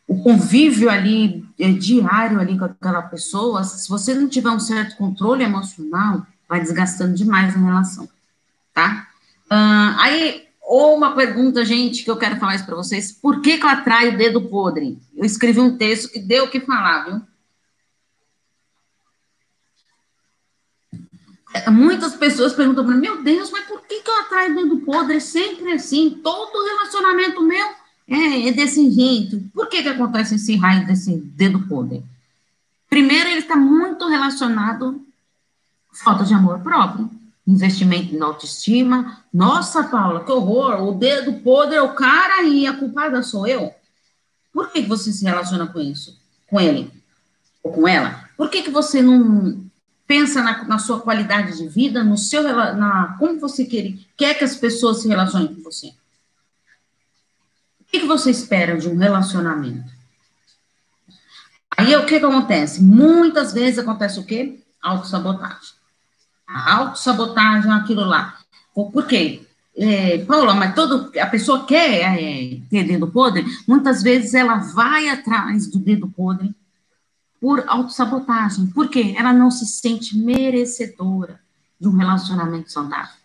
o 0.07 0.23
convívio 0.23 0.89
ali 0.89 1.45
é, 1.59 1.71
diário 1.73 2.39
ali 2.39 2.57
com 2.57 2.65
aquela 2.65 3.01
pessoa, 3.01 3.63
se 3.63 3.87
você 3.89 4.13
não 4.13 4.29
tiver 4.29 4.49
um 4.49 4.59
certo 4.59 4.95
controle 4.95 5.43
emocional, 5.43 6.25
vai 6.47 6.61
desgastando 6.61 7.13
demais 7.13 7.53
a 7.53 7.59
relação, 7.59 8.09
tá? 8.73 9.07
Uh, 9.51 9.99
aí, 9.99 10.47
ou 10.69 10.95
uma 10.95 11.15
pergunta, 11.15 11.65
gente, 11.65 12.03
que 12.03 12.11
eu 12.11 12.15
quero 12.15 12.37
falar 12.37 12.53
isso 12.53 12.65
para 12.65 12.75
vocês, 12.75 13.11
por 13.11 13.41
que 13.41 13.57
que 13.57 13.65
eu 13.65 13.69
atraio 13.69 14.13
o 14.13 14.17
dedo 14.19 14.39
podre? 14.39 14.99
Eu 15.15 15.25
escrevi 15.25 15.59
um 15.59 15.75
texto 15.75 16.11
que 16.11 16.19
deu 16.19 16.45
o 16.45 16.47
que 16.47 16.59
falar, 16.59 17.05
viu? 17.05 17.21
Muitas 21.71 22.13
pessoas 22.13 22.53
perguntam 22.53 22.85
para 22.85 22.93
mim, 22.93 23.01
meu 23.01 23.23
Deus, 23.23 23.49
mas 23.49 23.65
por 23.65 23.81
que, 23.81 24.03
que 24.03 24.09
eu 24.11 24.19
atraio 24.19 24.53
dedo 24.53 24.77
podre? 24.81 25.15
É 25.15 25.19
sempre 25.19 25.71
assim, 25.71 26.19
todo 26.23 26.63
relacionamento 26.63 27.41
meu 27.41 27.67
é, 28.07 28.49
é 28.49 28.51
desse 28.51 28.91
jeito. 28.91 29.41
Por 29.51 29.67
que, 29.69 29.81
que 29.81 29.89
acontece 29.89 30.35
esse 30.35 30.55
raio 30.55 30.85
desse 30.85 31.17
dedo 31.17 31.67
podre? 31.67 32.03
Primeiro, 32.87 33.27
ele 33.27 33.39
está 33.39 33.55
muito 33.55 34.07
relacionado 34.07 35.03
à 35.91 35.95
falta 35.95 36.23
de 36.23 36.33
amor 36.35 36.59
próprio, 36.59 37.09
investimento 37.51 38.17
na 38.17 38.27
autoestima. 38.27 39.23
Nossa, 39.33 39.83
Paula, 39.83 40.23
que 40.23 40.31
horror, 40.31 40.81
o 40.83 40.93
dedo 40.93 41.33
podre 41.41 41.75
é 41.75 41.81
o 41.81 41.93
cara 41.93 42.43
e 42.43 42.67
a 42.67 42.73
culpada 42.73 43.23
sou 43.23 43.47
eu. 43.47 43.73
Por 44.53 44.71
que, 44.71 44.83
que 44.83 44.89
você 44.89 45.11
se 45.11 45.23
relaciona 45.23 45.67
com 45.67 45.79
isso? 45.79 46.19
Com 46.47 46.59
ele? 46.59 46.91
Ou 47.63 47.71
com 47.71 47.87
ela? 47.87 48.29
Por 48.37 48.49
que, 48.49 48.63
que 48.63 48.71
você 48.71 49.01
não 49.01 49.69
pensa 50.09 50.41
na, 50.41 50.63
na, 50.63 50.79
sua 50.79 50.99
qualidade 50.99 51.55
de 51.55 51.67
vida, 51.67 52.03
no 52.03 52.17
seu, 52.17 52.41
na, 52.41 53.15
como 53.19 53.39
você 53.39 53.63
quer, 53.63 53.93
quer 54.17 54.33
que 54.33 54.43
as 54.43 54.55
pessoas 54.55 55.03
se 55.03 55.07
relacionem 55.07 55.53
com 55.53 55.61
você. 55.61 55.93
O 57.79 57.85
que, 57.91 57.99
que 57.99 58.07
você 58.07 58.31
espera 58.31 58.75
de 58.75 58.89
um 58.89 58.97
relacionamento? 58.97 59.91
Aí 61.77 61.95
o 61.95 62.07
que, 62.07 62.19
que 62.19 62.25
acontece? 62.25 62.81
Muitas 62.81 63.53
vezes 63.53 63.77
acontece 63.77 64.19
o 64.19 64.25
quê? 64.25 64.59
Autossabotagem. 64.81 65.78
A 66.49 66.75
autossabotagem, 66.77 67.71
aquilo 67.71 68.03
lá. 68.03 68.35
Por 68.73 69.05
quê? 69.05 69.45
É, 69.77 70.17
Paula, 70.25 70.53
mas 70.53 70.73
todo, 70.75 71.11
a 71.17 71.27
pessoa 71.27 71.65
quer 71.65 72.19
é, 72.21 72.59
ter 72.69 72.83
dedo 72.83 73.07
podre, 73.07 73.45
muitas 73.67 74.03
vezes 74.03 74.33
ela 74.33 74.55
vai 74.55 75.07
atrás 75.07 75.67
do 75.67 75.79
dedo 75.79 76.09
podre 76.09 76.53
por 77.39 77.63
autossabotagem. 77.67 78.67
Por 78.67 78.89
quê? 78.89 79.15
Ela 79.17 79.31
não 79.31 79.49
se 79.49 79.65
sente 79.65 80.17
merecedora 80.17 81.39
de 81.79 81.87
um 81.87 81.95
relacionamento 81.95 82.71
saudável. 82.71 83.15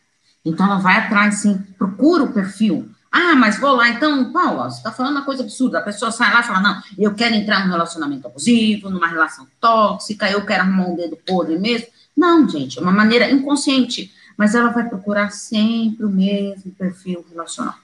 Então, 0.44 0.66
ela 0.66 0.78
vai 0.78 0.98
atrás, 0.98 1.36
sim, 1.36 1.58
procura 1.78 2.22
o 2.22 2.32
perfil. 2.32 2.90
Ah, 3.16 3.36
mas 3.36 3.60
vou 3.60 3.76
lá, 3.76 3.90
então, 3.90 4.32
Paula, 4.32 4.68
você 4.68 4.78
está 4.78 4.90
falando 4.90 5.12
uma 5.12 5.24
coisa 5.24 5.44
absurda. 5.44 5.78
A 5.78 5.82
pessoa 5.82 6.10
sai 6.10 6.34
lá 6.34 6.40
e 6.40 6.42
fala, 6.42 6.60
não, 6.60 6.82
eu 6.98 7.14
quero 7.14 7.32
entrar 7.36 7.64
num 7.64 7.70
relacionamento 7.70 8.26
abusivo, 8.26 8.90
numa 8.90 9.06
relação 9.06 9.46
tóxica, 9.60 10.28
eu 10.28 10.44
quero 10.44 10.64
arrumar 10.64 10.88
um 10.88 10.96
dedo 10.96 11.16
podre 11.24 11.56
mesmo. 11.56 11.86
Não, 12.16 12.48
gente, 12.48 12.76
é 12.76 12.82
uma 12.82 12.90
maneira 12.90 13.30
inconsciente, 13.30 14.12
mas 14.36 14.56
ela 14.56 14.70
vai 14.70 14.88
procurar 14.88 15.30
sempre 15.30 16.04
o 16.04 16.10
mesmo 16.10 16.72
perfil 16.72 17.24
relacional. 17.30 17.76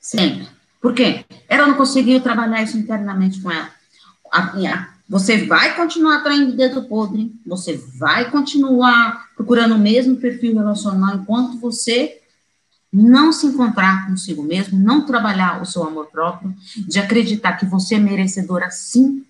Sempre. 0.00 0.48
Por 0.82 0.92
quê? 0.92 1.24
Ela 1.48 1.68
não 1.68 1.74
conseguiu 1.74 2.20
trabalhar 2.20 2.60
isso 2.60 2.76
internamente 2.76 3.40
com 3.40 3.52
ela. 3.52 3.70
Você 5.08 5.46
vai 5.46 5.76
continuar 5.76 6.16
atraindo 6.16 6.56
dedo 6.56 6.82
podre, 6.82 7.32
você 7.46 7.80
vai 8.00 8.32
continuar 8.32 9.28
procurando 9.36 9.76
o 9.76 9.78
mesmo 9.78 10.16
perfil 10.16 10.56
relacional 10.56 11.14
enquanto 11.14 11.56
você 11.60 12.20
não 12.94 13.32
se 13.32 13.46
encontrar 13.46 14.06
consigo 14.06 14.42
mesmo, 14.42 14.78
não 14.78 15.04
trabalhar 15.04 15.60
o 15.60 15.66
seu 15.66 15.82
amor 15.82 16.06
próprio, 16.06 16.54
de 16.86 17.00
acreditar 17.00 17.54
que 17.54 17.66
você 17.66 17.96
é 17.96 17.98
merecedora 17.98 18.70
sim 18.70 19.24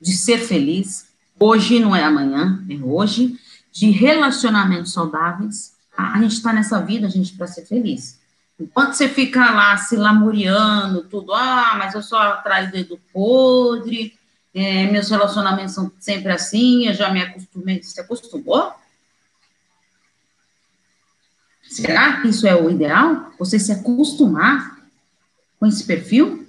de 0.00 0.12
ser 0.12 0.38
feliz. 0.38 1.08
Hoje 1.38 1.80
não 1.80 1.94
é 1.94 2.04
amanhã, 2.04 2.64
é 2.70 2.74
hoje, 2.74 3.36
de 3.72 3.90
relacionamentos 3.90 4.92
saudáveis. 4.92 5.74
A 5.96 6.20
gente 6.20 6.34
está 6.34 6.52
nessa 6.52 6.80
vida, 6.80 7.10
gente, 7.10 7.32
para 7.32 7.48
ser 7.48 7.66
feliz. 7.66 8.20
Enquanto 8.58 8.92
você 8.92 9.08
fica 9.08 9.50
lá 9.50 9.76
se 9.76 9.96
lamuriando, 9.96 11.02
tudo, 11.04 11.32
ah, 11.34 11.74
mas 11.78 11.94
eu 11.94 12.02
só 12.02 12.18
atraio 12.18 12.70
dedo 12.70 13.00
podre, 13.12 14.14
é, 14.54 14.86
meus 14.86 15.08
relacionamentos 15.08 15.74
são 15.74 15.90
sempre 15.98 16.30
assim, 16.30 16.86
eu 16.86 16.94
já 16.94 17.10
me 17.10 17.22
acostumei. 17.22 17.82
Você 17.82 18.00
acostumou? 18.00 18.72
Será 21.70 22.20
que 22.20 22.28
isso 22.28 22.46
é 22.46 22.54
o 22.54 22.68
ideal? 22.68 23.32
Você 23.38 23.58
se 23.58 23.72
acostumar 23.72 24.78
com 25.58 25.66
esse 25.66 25.84
perfil? 25.84 26.40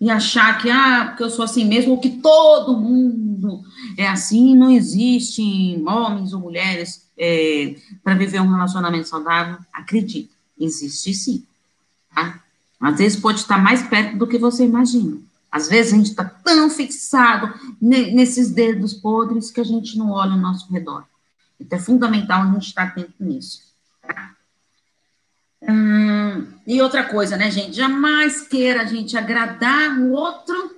e 0.00 0.10
achar 0.10 0.58
que, 0.58 0.70
ah, 0.70 1.06
porque 1.08 1.24
eu 1.24 1.30
sou 1.30 1.44
assim 1.44 1.64
mesmo, 1.64 2.00
que 2.00 2.10
todo 2.10 2.78
mundo 2.78 3.64
é 3.96 4.06
assim, 4.06 4.54
não 4.54 4.70
existe 4.70 5.42
homens 5.86 6.32
ou 6.32 6.40
mulheres 6.40 7.08
é, 7.18 7.74
para 8.02 8.14
viver 8.14 8.40
um 8.40 8.48
relacionamento 8.48 9.08
saudável. 9.08 9.58
Acredite, 9.72 10.30
existe 10.58 11.12
sim. 11.14 11.44
Tá? 12.14 12.40
Às 12.80 12.98
vezes 12.98 13.20
pode 13.20 13.40
estar 13.40 13.58
mais 13.58 13.82
perto 13.82 14.16
do 14.16 14.26
que 14.26 14.38
você 14.38 14.64
imagina. 14.64 15.18
Às 15.50 15.68
vezes 15.68 15.92
a 15.92 15.96
gente 15.96 16.10
está 16.10 16.24
tão 16.24 16.70
fixado 16.70 17.52
nesses 17.80 18.50
dedos 18.50 18.94
podres 18.94 19.50
que 19.50 19.60
a 19.60 19.64
gente 19.64 19.98
não 19.98 20.10
olha 20.10 20.32
ao 20.32 20.38
nosso 20.38 20.70
redor. 20.72 21.04
Então 21.58 21.76
é 21.76 21.82
fundamental 21.82 22.42
a 22.42 22.52
gente 22.52 22.68
estar 22.68 22.84
atento 22.84 23.14
nisso. 23.18 23.62
Tá? 24.00 24.36
Hum, 25.62 26.46
e 26.66 26.80
outra 26.80 27.04
coisa, 27.04 27.36
né, 27.36 27.50
gente? 27.50 27.76
Jamais 27.76 28.42
queira 28.42 28.82
a 28.82 28.84
gente 28.84 29.16
agradar 29.16 29.98
o 29.98 30.12
outro 30.12 30.76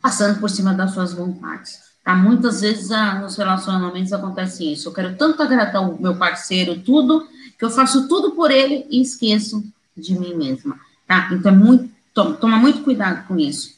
passando 0.00 0.38
por 0.38 0.50
cima 0.50 0.74
das 0.74 0.92
suas 0.92 1.14
vontades. 1.14 1.80
Tá? 2.04 2.14
Muitas 2.14 2.60
vezes 2.60 2.90
ah, 2.90 3.20
nos 3.20 3.36
relacionamentos 3.36 4.12
acontece 4.12 4.70
isso. 4.70 4.88
Eu 4.88 4.92
quero 4.92 5.16
tanto 5.16 5.42
agradar 5.42 5.82
o 5.82 6.00
meu 6.00 6.14
parceiro, 6.16 6.78
tudo, 6.80 7.26
que 7.58 7.64
eu 7.64 7.70
faço 7.70 8.06
tudo 8.06 8.32
por 8.32 8.50
ele 8.50 8.86
e 8.90 9.00
esqueço 9.00 9.64
de 9.96 10.18
mim 10.18 10.34
mesma. 10.34 10.78
Tá? 11.06 11.30
Então, 11.32 11.50
é 11.50 11.54
muito, 11.54 11.90
toma, 12.12 12.36
toma 12.36 12.56
muito 12.58 12.82
cuidado 12.82 13.26
com 13.26 13.38
isso. 13.38 13.74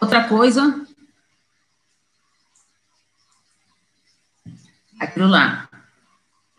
Outra 0.00 0.24
coisa 0.24 0.84
aquilo 5.04 5.28
lá. 5.28 5.68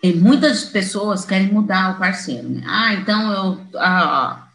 E 0.02 0.14
muitas 0.14 0.66
pessoas 0.66 1.24
querem 1.24 1.52
mudar 1.52 1.96
o 1.96 2.00
parceiro, 2.00 2.50
né? 2.50 2.62
Ah, 2.66 2.94
então 2.94 3.32
eu 3.32 3.80
ah, 3.80 4.48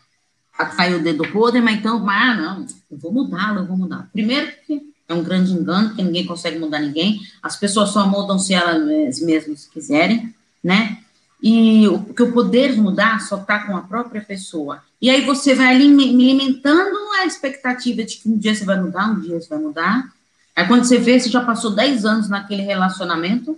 caiu 0.77 0.98
o 0.98 1.03
dedo 1.03 1.27
podre, 1.33 1.61
mas 1.61 1.79
então, 1.79 2.07
ah, 2.09 2.35
não, 2.35 2.66
eu 2.90 2.98
vou 2.98 3.12
mudá-lo, 3.12 3.61
eu 3.61 3.66
vou 3.66 3.77
mudar. 3.77 4.09
Primeiro 4.12 4.53
que 4.66 4.83
é 5.09 5.14
um 5.14 5.22
grande 5.22 5.53
engano, 5.53 5.94
que 5.94 6.03
ninguém 6.03 6.27
consegue 6.27 6.59
mudar 6.59 6.81
ninguém. 6.81 7.20
As 7.42 7.57
pessoas 7.57 7.90
só 7.90 8.07
mudam 8.07 8.38
se 8.38 8.53
elas 8.53 9.20
mesmas 9.20 9.64
quiserem, 9.64 10.35
né? 10.62 10.98
E 11.42 11.88
o, 11.88 12.03
que 12.03 12.22
o 12.22 12.33
poder 12.33 12.77
mudar 12.77 13.20
só 13.20 13.37
está 13.37 13.61
com 13.61 13.77
a 13.77 13.83
própria 13.83 14.20
pessoa. 14.20 14.83
E 15.01 15.09
aí 15.09 15.24
você 15.24 15.55
vai 15.55 15.74
alimentando 15.74 16.98
a 17.20 17.24
expectativa 17.24 18.03
de 18.03 18.16
que 18.16 18.29
um 18.29 18.37
dia 18.37 18.55
você 18.55 18.64
vai 18.64 18.79
mudar, 18.79 19.09
um 19.09 19.20
dia 19.20 19.40
você 19.40 19.48
vai 19.48 19.61
mudar. 19.61 20.12
Aí 20.55 20.66
quando 20.66 20.85
você 20.85 20.98
vê, 20.98 21.18
você 21.18 21.31
já 21.31 21.42
passou 21.42 21.70
10 21.70 22.05
anos 22.05 22.29
naquele 22.29 22.62
relacionamento, 22.62 23.57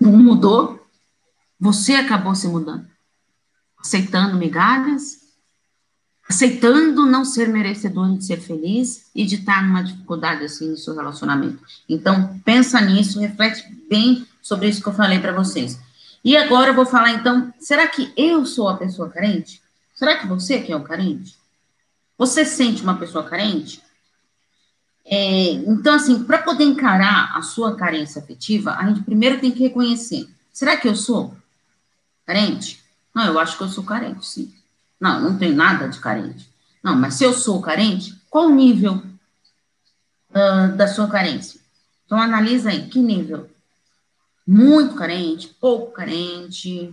não 0.00 0.12
mudou, 0.12 0.86
você 1.58 1.94
acabou 1.94 2.34
se 2.34 2.46
mudando. 2.48 2.86
Aceitando 3.78 4.36
migalhas, 4.36 5.18
aceitando 6.28 7.06
não 7.06 7.24
ser 7.24 7.48
merecedor 7.48 8.16
de 8.16 8.24
ser 8.24 8.38
feliz 8.38 9.10
e 9.14 9.24
de 9.24 9.36
estar 9.36 9.62
numa 9.66 9.82
dificuldade 9.82 10.44
assim 10.44 10.68
no 10.70 10.76
seu 10.76 10.94
relacionamento. 10.94 11.62
Então, 11.88 12.38
pensa 12.44 12.80
nisso, 12.80 13.20
reflete 13.20 13.64
bem 13.88 14.26
sobre 14.42 14.68
isso 14.68 14.82
que 14.82 14.88
eu 14.88 14.94
falei 14.94 15.18
para 15.18 15.32
vocês. 15.32 15.80
E 16.24 16.36
agora 16.36 16.70
eu 16.70 16.74
vou 16.74 16.84
falar 16.84 17.12
então, 17.12 17.52
será 17.58 17.86
que 17.86 18.12
eu 18.16 18.44
sou 18.44 18.68
a 18.68 18.76
pessoa 18.76 19.08
carente? 19.08 19.62
Será 19.94 20.16
que 20.18 20.26
você 20.26 20.60
que 20.60 20.72
é 20.72 20.76
o 20.76 20.82
carente? 20.82 21.36
Você 22.18 22.44
sente 22.44 22.82
uma 22.82 22.96
pessoa 22.96 23.24
carente? 23.24 23.80
É, 25.10 25.52
então, 25.52 25.94
assim, 25.94 26.22
para 26.24 26.42
poder 26.42 26.64
encarar 26.64 27.34
a 27.34 27.40
sua 27.40 27.74
carência 27.74 28.20
afetiva, 28.20 28.72
a 28.72 28.86
gente 28.86 29.02
primeiro 29.02 29.40
tem 29.40 29.50
que 29.50 29.62
reconhecer: 29.62 30.28
será 30.52 30.76
que 30.76 30.86
eu 30.86 30.94
sou 30.94 31.34
carente? 32.26 32.84
Não, 33.14 33.24
eu 33.24 33.38
acho 33.38 33.56
que 33.56 33.64
eu 33.64 33.68
sou 33.68 33.84
carente, 33.84 34.26
sim. 34.26 34.52
Não, 35.00 35.20
não 35.20 35.38
tenho 35.38 35.56
nada 35.56 35.88
de 35.88 35.98
carente. 35.98 36.50
Não, 36.82 36.94
mas 36.94 37.14
se 37.14 37.24
eu 37.24 37.32
sou 37.32 37.62
carente, 37.62 38.20
qual 38.28 38.48
o 38.48 38.54
nível 38.54 39.02
uh, 40.30 40.76
da 40.76 40.86
sua 40.86 41.08
carência? 41.08 41.58
Então, 42.04 42.20
analisa 42.20 42.68
aí, 42.68 42.86
que 42.88 42.98
nível? 42.98 43.48
Muito 44.46 44.94
carente, 44.94 45.48
pouco 45.58 45.92
carente, 45.92 46.92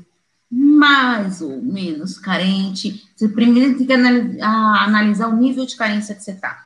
mais 0.50 1.42
ou 1.42 1.62
menos 1.62 2.18
carente. 2.18 3.06
Você 3.14 3.28
primeiro 3.28 3.78
tem 3.78 3.86
que 3.86 3.94
analisar, 3.94 4.84
analisar 4.84 5.28
o 5.28 5.36
nível 5.36 5.66
de 5.66 5.76
carência 5.76 6.16
que 6.16 6.24
você 6.24 6.32
está 6.32 6.66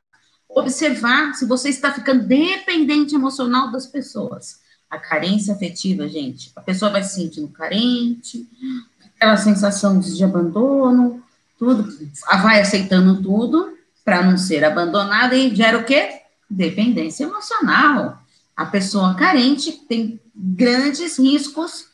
observar 0.50 1.34
se 1.36 1.46
você 1.46 1.70
está 1.70 1.94
ficando 1.94 2.26
dependente 2.26 3.14
emocional 3.14 3.72
das 3.72 3.86
pessoas. 3.86 4.60
A 4.90 4.98
carência 4.98 5.54
afetiva, 5.54 6.08
gente, 6.08 6.52
a 6.56 6.62
pessoa 6.62 6.90
vai 6.90 7.04
se 7.04 7.16
sentindo 7.16 7.48
carente, 7.50 8.48
aquela 9.16 9.38
sensação 9.38 10.00
de 10.00 10.24
abandono, 10.24 11.24
tudo, 11.60 11.88
vai 12.42 12.62
aceitando 12.62 13.22
tudo 13.22 13.78
para 14.04 14.24
não 14.24 14.38
ser 14.38 14.64
abandonada 14.64 15.36
e 15.36 15.54
gera 15.54 15.78
o 15.78 15.84
quê? 15.84 16.22
Dependência 16.50 17.26
emocional. 17.26 18.24
A 18.56 18.66
pessoa 18.66 19.14
carente 19.14 19.72
tem 19.72 20.20
grandes 20.36 21.20
riscos 21.20 21.86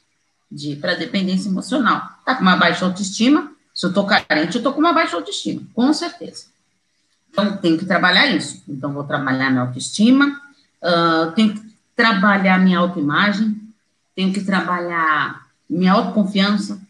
de 0.50 0.72
ir 0.72 0.76
para 0.78 0.96
dependência 0.96 1.50
emocional. 1.50 2.08
Tá 2.24 2.36
com 2.36 2.41
uma 2.41 2.56
baixa 2.56 2.86
autoestima? 2.86 3.52
Se 3.74 3.86
eu 3.86 3.94
tô 3.94 4.06
carente, 4.06 4.56
eu 4.56 4.63
tô 4.63 4.72
com 4.72 4.80
uma 4.80 4.94
baixa 4.94 5.18
autoestima, 5.18 5.62
com 5.74 5.91
certeza. 5.91 6.46
Então, 7.36 7.58
tenho 7.58 7.78
que 7.78 7.86
trabalhar 7.86 8.28
isso. 8.28 8.63
Então, 8.65 8.93
vou 8.93 9.04
trabalhar 9.04 9.50
minha 9.50 9.63
autoestima, 9.63 10.41
uh, 10.82 11.32
tenho 11.34 11.54
que 11.54 11.62
trabalhar 11.93 12.58
minha 12.63 12.80
autoimagem, 12.80 13.62
tenho 14.15 14.32
que 14.32 14.39
trabalhar 14.39 15.45
minha 15.69 15.91
autoconfiança, 15.91 16.82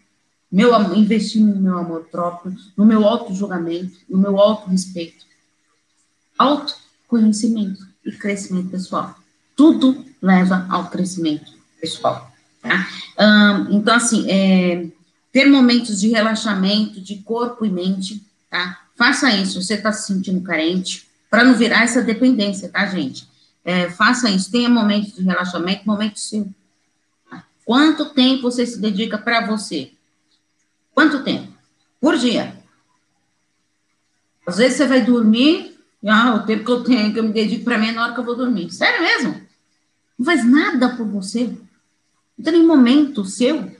meu, 0.51 0.71
investir 0.95 1.41
no 1.41 1.59
meu 1.59 1.79
amor 1.79 2.05
próprio, 2.11 2.55
no 2.77 2.85
meu 2.85 3.03
auto-julgamento, 3.03 3.97
no 4.07 4.19
meu 4.19 4.39
auto-respeito. 4.39 5.25
Autoconhecimento 6.37 7.83
e 8.05 8.11
crescimento 8.11 8.69
pessoal. 8.69 9.15
Tudo 9.55 10.05
leva 10.21 10.67
ao 10.69 10.91
crescimento 10.91 11.51
pessoal. 11.81 12.31
Tá? 12.61 12.87
Então, 13.71 13.95
assim, 13.95 14.29
é, 14.29 14.87
ter 15.31 15.49
momentos 15.49 15.99
de 15.99 16.09
relaxamento 16.09 17.01
de 17.01 17.15
corpo 17.17 17.65
e 17.65 17.69
mente, 17.71 18.23
tá? 18.47 18.84
Faça 18.95 19.29
isso, 19.35 19.61
você 19.61 19.73
está 19.73 19.91
se 19.91 20.07
sentindo 20.07 20.41
carente, 20.41 21.07
para 21.29 21.43
não 21.43 21.53
virar 21.53 21.83
essa 21.83 22.01
dependência, 22.01 22.69
tá, 22.69 22.85
gente? 22.85 23.27
É, 23.63 23.89
faça 23.89 24.29
isso, 24.29 24.51
tenha 24.51 24.69
momentos 24.69 25.13
de 25.13 25.23
relaxamento, 25.23 25.85
momentos 25.85 26.29
seu. 26.29 26.47
Quanto 27.65 28.13
tempo 28.13 28.43
você 28.43 28.65
se 28.65 28.79
dedica 28.79 29.17
para 29.17 29.45
você? 29.45 29.91
Quanto 30.93 31.23
tempo? 31.23 31.51
Por 31.99 32.17
dia. 32.17 32.55
Às 34.45 34.57
vezes 34.57 34.77
você 34.77 34.85
vai 34.85 35.01
dormir, 35.01 35.77
ah, 36.05 36.35
o 36.35 36.45
tempo 36.45 36.63
que 36.63 36.71
eu 36.71 36.83
tenho, 36.83 37.11
que 37.11 37.19
eu 37.19 37.23
me 37.23 37.33
dedico 37.33 37.65
para 37.65 37.79
mim 37.79 37.87
é 37.87 37.91
na 37.91 38.03
hora 38.03 38.13
que 38.13 38.19
eu 38.19 38.23
vou 38.23 38.35
dormir. 38.35 38.71
Sério 38.71 39.01
mesmo? 39.01 39.41
Não 40.17 40.25
faz 40.25 40.45
nada 40.45 40.95
por 40.95 41.07
você. 41.07 41.47
Não 42.37 42.43
tem 42.43 42.53
nenhum 42.53 42.67
momento 42.67 43.25
seu 43.25 43.75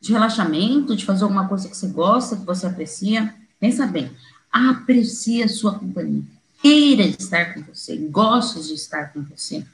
de 0.00 0.12
relaxamento, 0.12 0.94
de 0.94 1.04
fazer 1.04 1.22
alguma 1.22 1.48
coisa 1.48 1.68
que 1.68 1.76
você 1.76 1.86
gosta, 1.86 2.36
que 2.36 2.44
você 2.44 2.66
aprecia. 2.66 3.34
Pensa 3.64 3.86
bem, 3.86 4.10
aprecie 4.52 5.42
a 5.42 5.48
sua 5.48 5.78
companhia, 5.78 6.22
queira 6.60 7.02
estar 7.02 7.54
com 7.54 7.62
você, 7.62 7.96
goste 7.96 8.60
de 8.60 8.74
estar 8.74 9.10
com 9.10 9.22
você. 9.22 9.64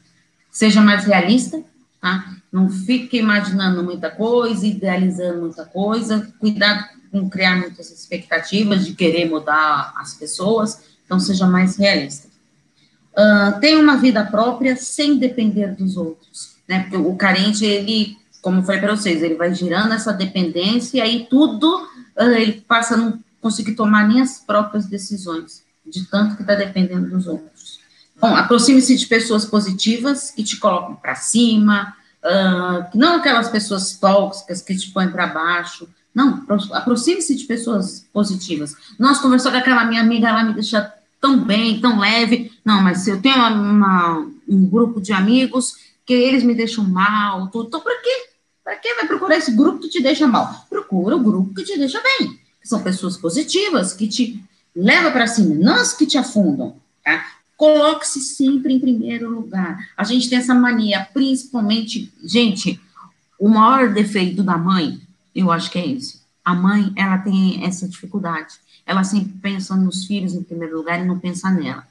Seja 0.48 0.80
mais 0.80 1.06
realista, 1.06 1.60
tá? 2.00 2.36
Não 2.52 2.70
fique 2.70 3.16
imaginando 3.18 3.82
muita 3.82 4.08
coisa, 4.08 4.64
idealizando 4.64 5.40
muita 5.40 5.64
coisa, 5.64 6.32
cuidado 6.38 6.84
com 7.10 7.28
criar 7.28 7.58
muitas 7.58 7.90
expectativas 7.90 8.86
de 8.86 8.94
querer 8.94 9.28
mudar 9.28 9.92
as 9.96 10.14
pessoas, 10.14 10.82
então 11.04 11.18
seja 11.18 11.48
mais 11.48 11.76
realista. 11.76 12.28
Uh, 13.10 13.58
tenha 13.58 13.80
uma 13.80 13.96
vida 13.96 14.24
própria 14.24 14.76
sem 14.76 15.18
depender 15.18 15.74
dos 15.74 15.96
outros, 15.96 16.54
né? 16.68 16.82
Porque 16.82 16.96
o 16.96 17.16
carente, 17.16 17.66
ele, 17.66 18.16
como 18.40 18.60
eu 18.60 18.62
falei 18.62 18.80
para 18.80 18.94
vocês, 18.94 19.20
ele 19.20 19.34
vai 19.34 19.52
girando 19.52 19.94
essa 19.94 20.12
dependência 20.12 20.98
e 20.98 21.00
aí 21.00 21.26
tudo 21.28 21.88
uh, 22.16 22.22
ele 22.36 22.60
passa 22.68 22.96
num 22.96 23.18
conseguir 23.40 23.74
tomar 23.74 24.06
nem 24.06 24.20
as 24.20 24.38
próprias 24.38 24.86
decisões, 24.86 25.62
de 25.86 26.04
tanto 26.06 26.36
que 26.36 26.42
está 26.42 26.54
dependendo 26.54 27.08
dos 27.10 27.26
outros. 27.26 27.80
Bom, 28.20 28.36
aproxime-se 28.36 28.96
de 28.96 29.06
pessoas 29.06 29.46
positivas 29.46 30.30
que 30.30 30.44
te 30.44 30.58
colocam 30.58 30.94
para 30.94 31.14
cima, 31.14 31.94
uh, 32.22 32.96
não 32.96 33.16
aquelas 33.16 33.48
pessoas 33.48 33.94
tóxicas 33.94 34.60
que 34.60 34.76
te 34.76 34.90
põem 34.90 35.10
para 35.10 35.26
baixo. 35.26 35.88
Não, 36.14 36.44
aproxime-se 36.72 37.34
de 37.34 37.44
pessoas 37.44 38.06
positivas. 38.12 38.74
Nós 38.98 39.18
conversamos 39.18 39.56
com 39.56 39.62
aquela 39.62 39.84
minha 39.84 40.02
amiga, 40.02 40.28
ela 40.28 40.44
me 40.44 40.52
deixa 40.52 40.92
tão 41.20 41.42
bem, 41.42 41.80
tão 41.80 41.98
leve. 41.98 42.52
Não, 42.64 42.82
mas 42.82 42.98
se 42.98 43.10
eu 43.10 43.22
tenho 43.22 43.36
uma, 43.36 43.48
uma, 43.48 44.30
um 44.46 44.66
grupo 44.66 45.00
de 45.00 45.12
amigos 45.12 45.76
que 46.04 46.12
eles 46.12 46.42
me 46.42 46.54
deixam 46.54 46.84
mal, 46.84 47.50
então 47.54 47.80
para 47.80 48.02
quê? 48.02 48.28
Para 48.62 48.76
que 48.76 48.94
vai 48.96 49.06
procurar 49.06 49.36
esse 49.36 49.52
grupo 49.52 49.78
que 49.78 49.88
te 49.88 50.02
deixa 50.02 50.26
mal? 50.26 50.66
Procura 50.68 51.16
o 51.16 51.20
grupo 51.20 51.54
que 51.54 51.64
te 51.64 51.78
deixa 51.78 52.02
bem 52.02 52.40
são 52.70 52.82
pessoas 52.82 53.16
positivas, 53.16 53.92
que 53.92 54.06
te 54.06 54.42
levam 54.74 55.10
para 55.10 55.26
cima, 55.26 55.54
não 55.56 55.74
as 55.74 55.92
que 55.92 56.06
te 56.06 56.16
afundam, 56.16 56.76
tá? 57.04 57.26
Coloque-se 57.56 58.20
sempre 58.20 58.72
em 58.72 58.80
primeiro 58.80 59.28
lugar. 59.28 59.90
A 59.96 60.04
gente 60.04 60.30
tem 60.30 60.38
essa 60.38 60.54
mania, 60.54 61.06
principalmente, 61.12 62.10
gente, 62.24 62.80
o 63.38 63.48
maior 63.48 63.92
defeito 63.92 64.42
da 64.42 64.56
mãe, 64.56 65.00
eu 65.34 65.50
acho 65.50 65.70
que 65.70 65.78
é 65.78 65.86
esse. 65.86 66.20
A 66.44 66.54
mãe, 66.54 66.92
ela 66.96 67.18
tem 67.18 67.62
essa 67.64 67.86
dificuldade. 67.86 68.54
Ela 68.86 69.04
sempre 69.04 69.34
pensa 69.42 69.76
nos 69.76 70.06
filhos 70.06 70.32
em 70.32 70.42
primeiro 70.42 70.76
lugar 70.76 71.00
e 71.00 71.04
não 71.04 71.18
pensa 71.18 71.50
nela. 71.50 71.86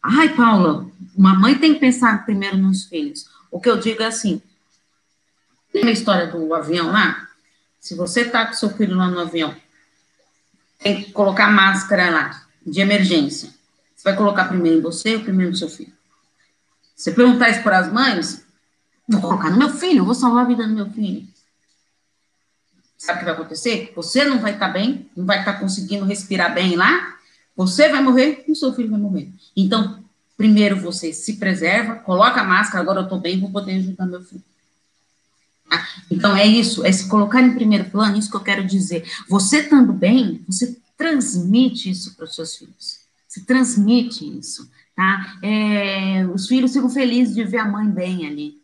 Ai, 0.00 0.34
Paula, 0.36 0.86
uma 1.16 1.34
mãe 1.34 1.56
tem 1.56 1.74
que 1.74 1.80
pensar 1.80 2.24
primeiro 2.24 2.56
nos 2.56 2.84
filhos. 2.84 3.28
O 3.50 3.58
que 3.58 3.68
eu 3.68 3.78
digo 3.78 4.02
é 4.02 4.06
assim: 4.06 4.40
tem 5.72 5.84
a 5.84 5.90
história 5.90 6.28
do 6.28 6.54
avião 6.54 6.92
lá? 6.92 7.28
Se 7.80 7.94
você 7.94 8.24
tá 8.24 8.46
com 8.46 8.52
seu 8.52 8.70
filho 8.70 8.96
lá 8.96 9.08
no 9.08 9.18
avião, 9.18 9.54
tem 10.78 11.02
que 11.02 11.12
colocar 11.12 11.50
máscara 11.50 12.10
lá, 12.10 12.46
de 12.64 12.80
emergência. 12.80 13.50
Você 13.94 14.04
vai 14.04 14.16
colocar 14.16 14.44
primeiro 14.44 14.78
em 14.78 14.82
você 14.82 15.16
ou 15.16 15.22
primeiro 15.22 15.50
no 15.50 15.56
seu 15.56 15.68
filho? 15.68 15.92
Você 16.94 17.12
perguntar 17.12 17.50
isso 17.50 17.62
para 17.62 17.78
as 17.78 17.92
mães, 17.92 18.44
vou 19.08 19.20
colocar 19.20 19.50
no 19.50 19.58
meu 19.58 19.70
filho, 19.70 20.04
vou 20.04 20.14
salvar 20.14 20.44
a 20.44 20.48
vida 20.48 20.66
do 20.66 20.74
meu 20.74 20.90
filho. 20.90 21.26
Sabe 22.96 23.18
o 23.18 23.18
que 23.20 23.24
vai 23.26 23.34
acontecer? 23.34 23.92
Você 23.94 24.24
não 24.24 24.40
vai 24.40 24.54
estar 24.54 24.66
tá 24.66 24.72
bem, 24.72 25.08
não 25.16 25.24
vai 25.24 25.40
estar 25.40 25.54
tá 25.54 25.60
conseguindo 25.60 26.04
respirar 26.04 26.52
bem 26.52 26.76
lá, 26.76 27.16
você 27.56 27.88
vai 27.88 28.02
morrer 28.02 28.44
e 28.46 28.52
o 28.52 28.56
seu 28.56 28.72
filho 28.72 28.90
vai 28.90 29.00
morrer. 29.00 29.28
Então, 29.56 30.02
primeiro 30.36 30.76
você 30.76 31.12
se 31.12 31.34
preserva, 31.34 31.96
coloca 31.96 32.40
a 32.40 32.44
máscara, 32.44 32.80
agora 32.80 33.00
eu 33.00 33.04
estou 33.04 33.20
bem, 33.20 33.40
vou 33.40 33.50
poder 33.50 33.76
ajudar 33.76 34.06
meu 34.06 34.22
filho. 34.22 34.42
Então, 36.10 36.36
é 36.36 36.46
isso, 36.46 36.84
é 36.84 36.90
se 36.90 37.08
colocar 37.08 37.42
em 37.42 37.54
primeiro 37.54 37.84
plano, 37.90 38.16
isso 38.16 38.30
que 38.30 38.36
eu 38.36 38.40
quero 38.40 38.66
dizer. 38.66 39.04
Você 39.28 39.60
estando 39.60 39.92
bem, 39.92 40.42
você 40.48 40.76
transmite 40.96 41.90
isso 41.90 42.16
para 42.16 42.24
os 42.24 42.34
seus 42.34 42.56
filhos. 42.56 42.98
Você 43.26 43.42
transmite 43.42 44.24
isso, 44.38 44.68
tá? 44.96 45.38
É, 45.42 46.26
os 46.34 46.48
filhos 46.48 46.72
ficam 46.72 46.88
felizes 46.88 47.34
de 47.34 47.44
ver 47.44 47.58
a 47.58 47.68
mãe 47.68 47.86
bem 47.86 48.26
ali. 48.26 48.58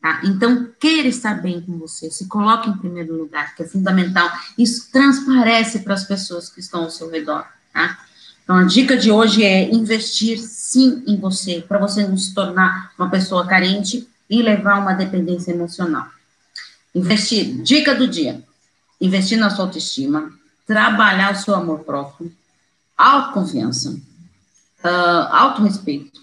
Tá? 0.00 0.20
Então, 0.24 0.68
queira 0.80 1.08
estar 1.08 1.40
bem 1.40 1.60
com 1.60 1.78
você, 1.78 2.10
se 2.10 2.26
coloque 2.26 2.68
em 2.68 2.76
primeiro 2.76 3.16
lugar, 3.16 3.54
que 3.54 3.62
é 3.62 3.66
fundamental. 3.66 4.30
Isso 4.58 4.90
transparece 4.90 5.78
para 5.78 5.94
as 5.94 6.04
pessoas 6.04 6.48
que 6.48 6.60
estão 6.60 6.82
ao 6.82 6.90
seu 6.90 7.08
redor. 7.08 7.46
Tá? 7.72 7.98
Então, 8.42 8.56
a 8.56 8.64
dica 8.64 8.96
de 8.96 9.10
hoje 9.10 9.44
é 9.44 9.72
investir 9.72 10.38
sim 10.38 11.04
em 11.06 11.16
você, 11.16 11.64
para 11.66 11.78
você 11.78 12.06
não 12.06 12.16
se 12.16 12.34
tornar 12.34 12.92
uma 12.98 13.08
pessoa 13.08 13.46
carente 13.46 14.08
e 14.28 14.42
levar 14.42 14.80
uma 14.80 14.92
dependência 14.92 15.52
emocional. 15.52 16.08
Investir, 16.94 17.62
dica 17.62 17.94
do 17.94 18.06
dia: 18.06 18.42
investir 19.00 19.38
na 19.38 19.50
sua 19.50 19.64
autoestima, 19.66 20.32
trabalhar 20.66 21.32
o 21.32 21.36
seu 21.36 21.54
amor 21.54 21.80
próprio, 21.80 22.32
autoconfiança, 22.96 23.90
uh, 24.84 25.28
autorrespeito, 25.30 26.20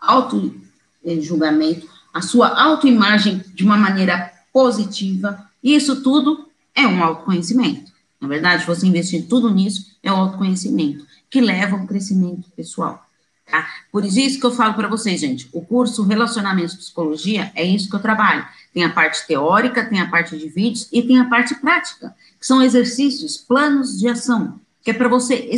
auto-julgamento 0.00 1.92
a 2.12 2.20
sua 2.20 2.48
autoimagem 2.48 3.42
de 3.54 3.64
uma 3.64 3.76
maneira 3.76 4.30
positiva. 4.52 5.48
Isso 5.62 6.02
tudo 6.02 6.48
é 6.74 6.86
um 6.86 7.02
autoconhecimento. 7.02 7.90
Na 8.20 8.28
verdade, 8.28 8.66
você 8.66 8.86
investir 8.86 9.26
tudo 9.26 9.50
nisso 9.50 9.96
é 10.02 10.12
o 10.12 10.16
autoconhecimento, 10.16 11.06
que 11.30 11.40
leva 11.40 11.76
ao 11.76 11.86
crescimento 11.86 12.50
pessoal. 12.54 13.04
Tá? 13.50 13.66
Por 13.90 14.04
isso 14.04 14.38
que 14.38 14.46
eu 14.46 14.52
falo 14.52 14.74
para 14.74 14.88
vocês, 14.88 15.20
gente, 15.20 15.48
o 15.52 15.62
curso 15.62 16.04
Relacionamentos 16.04 16.74
Psicologia 16.74 17.50
é 17.54 17.64
isso 17.64 17.88
que 17.88 17.96
eu 17.96 18.00
trabalho. 18.00 18.46
Tem 18.72 18.84
a 18.84 18.90
parte 18.90 19.26
teórica, 19.26 19.84
tem 19.84 20.00
a 20.00 20.08
parte 20.08 20.36
de 20.36 20.48
vídeos 20.48 20.88
e 20.92 21.02
tem 21.02 21.18
a 21.18 21.26
parte 21.26 21.54
prática, 21.56 22.14
que 22.38 22.46
são 22.46 22.62
exercícios, 22.62 23.36
planos 23.36 23.98
de 23.98 24.08
ação, 24.08 24.58
que 24.82 24.90
é 24.90 24.94
para 24.94 25.08
você. 25.08 25.50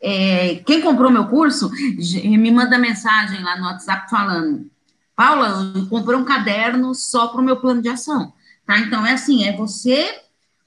É, 0.00 0.56
quem 0.66 0.80
comprou 0.80 1.10
meu 1.10 1.26
curso 1.26 1.70
me 1.70 2.50
manda 2.50 2.78
mensagem 2.78 3.42
lá 3.42 3.56
no 3.58 3.64
WhatsApp 3.64 4.08
falando: 4.10 4.70
Paula, 5.14 5.72
eu 5.76 5.86
comprei 5.86 6.16
um 6.16 6.24
caderno 6.24 6.94
só 6.94 7.28
para 7.28 7.40
o 7.40 7.44
meu 7.44 7.56
plano 7.56 7.82
de 7.82 7.88
ação, 7.88 8.32
tá? 8.66 8.78
Então, 8.78 9.06
é 9.06 9.12
assim, 9.12 9.44
é 9.44 9.56
você 9.56 10.20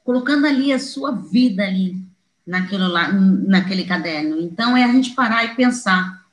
colocando 0.03 0.47
ali 0.47 0.71
a 0.71 0.79
sua 0.79 1.12
vida 1.12 1.63
ali, 1.63 1.97
naquilo 2.45 2.88
lá, 2.88 3.12
naquele 3.12 3.83
caderno. 3.83 4.39
Então, 4.39 4.77
é 4.77 4.83
a 4.83 4.91
gente 4.91 5.12
parar 5.12 5.43
e 5.43 5.55
pensar, 5.55 6.23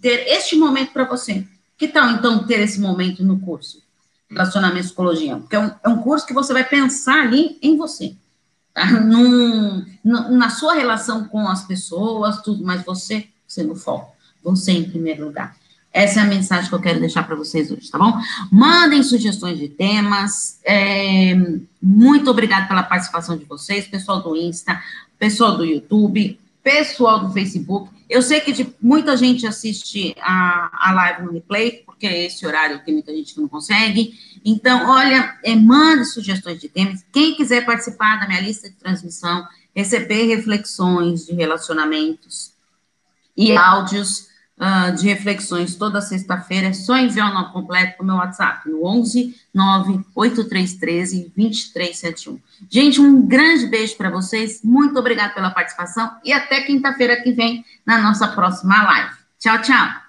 ter 0.00 0.28
este 0.28 0.54
momento 0.56 0.92
para 0.92 1.04
você. 1.04 1.44
Que 1.76 1.88
tal, 1.88 2.10
então, 2.10 2.46
ter 2.46 2.60
esse 2.60 2.80
momento 2.80 3.24
no 3.24 3.40
curso? 3.40 3.82
Relacionamento 4.30 4.86
Psicologia. 4.86 5.36
Porque 5.36 5.56
é 5.56 5.58
um, 5.58 5.70
é 5.84 5.88
um 5.88 5.98
curso 5.98 6.26
que 6.26 6.32
você 6.32 6.52
vai 6.52 6.64
pensar 6.64 7.22
ali 7.22 7.58
em 7.60 7.76
você. 7.76 8.14
Tá? 8.72 8.86
Num, 9.00 9.84
na 10.04 10.50
sua 10.50 10.74
relação 10.74 11.24
com 11.24 11.48
as 11.48 11.64
pessoas, 11.64 12.40
tudo, 12.42 12.64
mas 12.64 12.84
você, 12.84 13.28
no 13.58 13.74
foco. 13.74 14.14
Você 14.42 14.72
em 14.72 14.84
primeiro 14.84 15.26
lugar. 15.26 15.56
Essa 15.92 16.20
é 16.20 16.22
a 16.22 16.26
mensagem 16.26 16.68
que 16.68 16.74
eu 16.74 16.80
quero 16.80 17.00
deixar 17.00 17.24
para 17.24 17.34
vocês 17.34 17.70
hoje, 17.70 17.90
tá 17.90 17.98
bom? 17.98 18.16
Mandem 18.50 19.02
sugestões 19.02 19.58
de 19.58 19.68
temas. 19.68 20.60
É, 20.64 21.34
muito 21.82 22.30
obrigada 22.30 22.68
pela 22.68 22.84
participação 22.84 23.36
de 23.36 23.44
vocês, 23.44 23.88
pessoal 23.88 24.22
do 24.22 24.36
Insta, 24.36 24.80
pessoal 25.18 25.56
do 25.56 25.64
YouTube, 25.64 26.38
pessoal 26.62 27.18
do 27.18 27.32
Facebook. 27.32 27.90
Eu 28.10 28.22
sei 28.22 28.40
que 28.40 28.50
de, 28.50 28.74
muita 28.82 29.16
gente 29.16 29.46
assiste 29.46 30.16
a, 30.20 30.88
a 30.90 30.92
live 30.92 31.22
no 31.22 31.32
replay, 31.32 31.84
porque 31.86 32.08
é 32.08 32.26
esse 32.26 32.44
horário 32.44 32.82
que 32.82 32.90
muita 32.90 33.14
gente 33.14 33.38
não 33.38 33.46
consegue. 33.46 34.18
Então, 34.44 34.90
olha, 34.90 35.38
é, 35.44 35.54
mande 35.54 36.06
sugestões 36.06 36.60
de 36.60 36.68
temas. 36.68 37.06
Quem 37.12 37.36
quiser 37.36 37.64
participar 37.64 38.18
da 38.18 38.26
minha 38.26 38.40
lista 38.40 38.68
de 38.68 38.74
transmissão, 38.74 39.46
receber 39.72 40.24
reflexões 40.24 41.24
de 41.24 41.34
relacionamentos 41.34 42.52
e 43.36 43.56
áudios 43.56 44.29
uh, 44.60 44.94
de 44.94 45.08
reflexões 45.08 45.74
toda 45.74 46.00
sexta-feira, 46.00 46.68
é 46.68 46.72
só 46.72 46.96
enviar 46.96 47.30
o 47.30 47.34
nome 47.34 47.52
completo 47.52 47.96
para 47.96 48.04
o 48.04 48.06
meu 48.06 48.16
WhatsApp, 48.16 48.68
no 48.68 48.84
11 48.84 49.34
98313 49.54 51.32
2371. 51.34 52.38
Gente, 52.68 53.00
um 53.00 53.26
grande 53.26 53.66
beijo 53.66 53.96
para 53.96 54.10
vocês, 54.10 54.60
muito 54.62 54.98
obrigada 54.98 55.32
pela 55.32 55.50
participação 55.50 56.10
e 56.24 56.32
até 56.32 56.60
quinta-feira 56.60 57.20
que 57.22 57.32
vem 57.32 57.64
na 57.86 57.98
nossa 57.98 58.28
próxima 58.28 58.82
live. 58.82 59.14
Tchau, 59.38 59.60
tchau! 59.62 59.99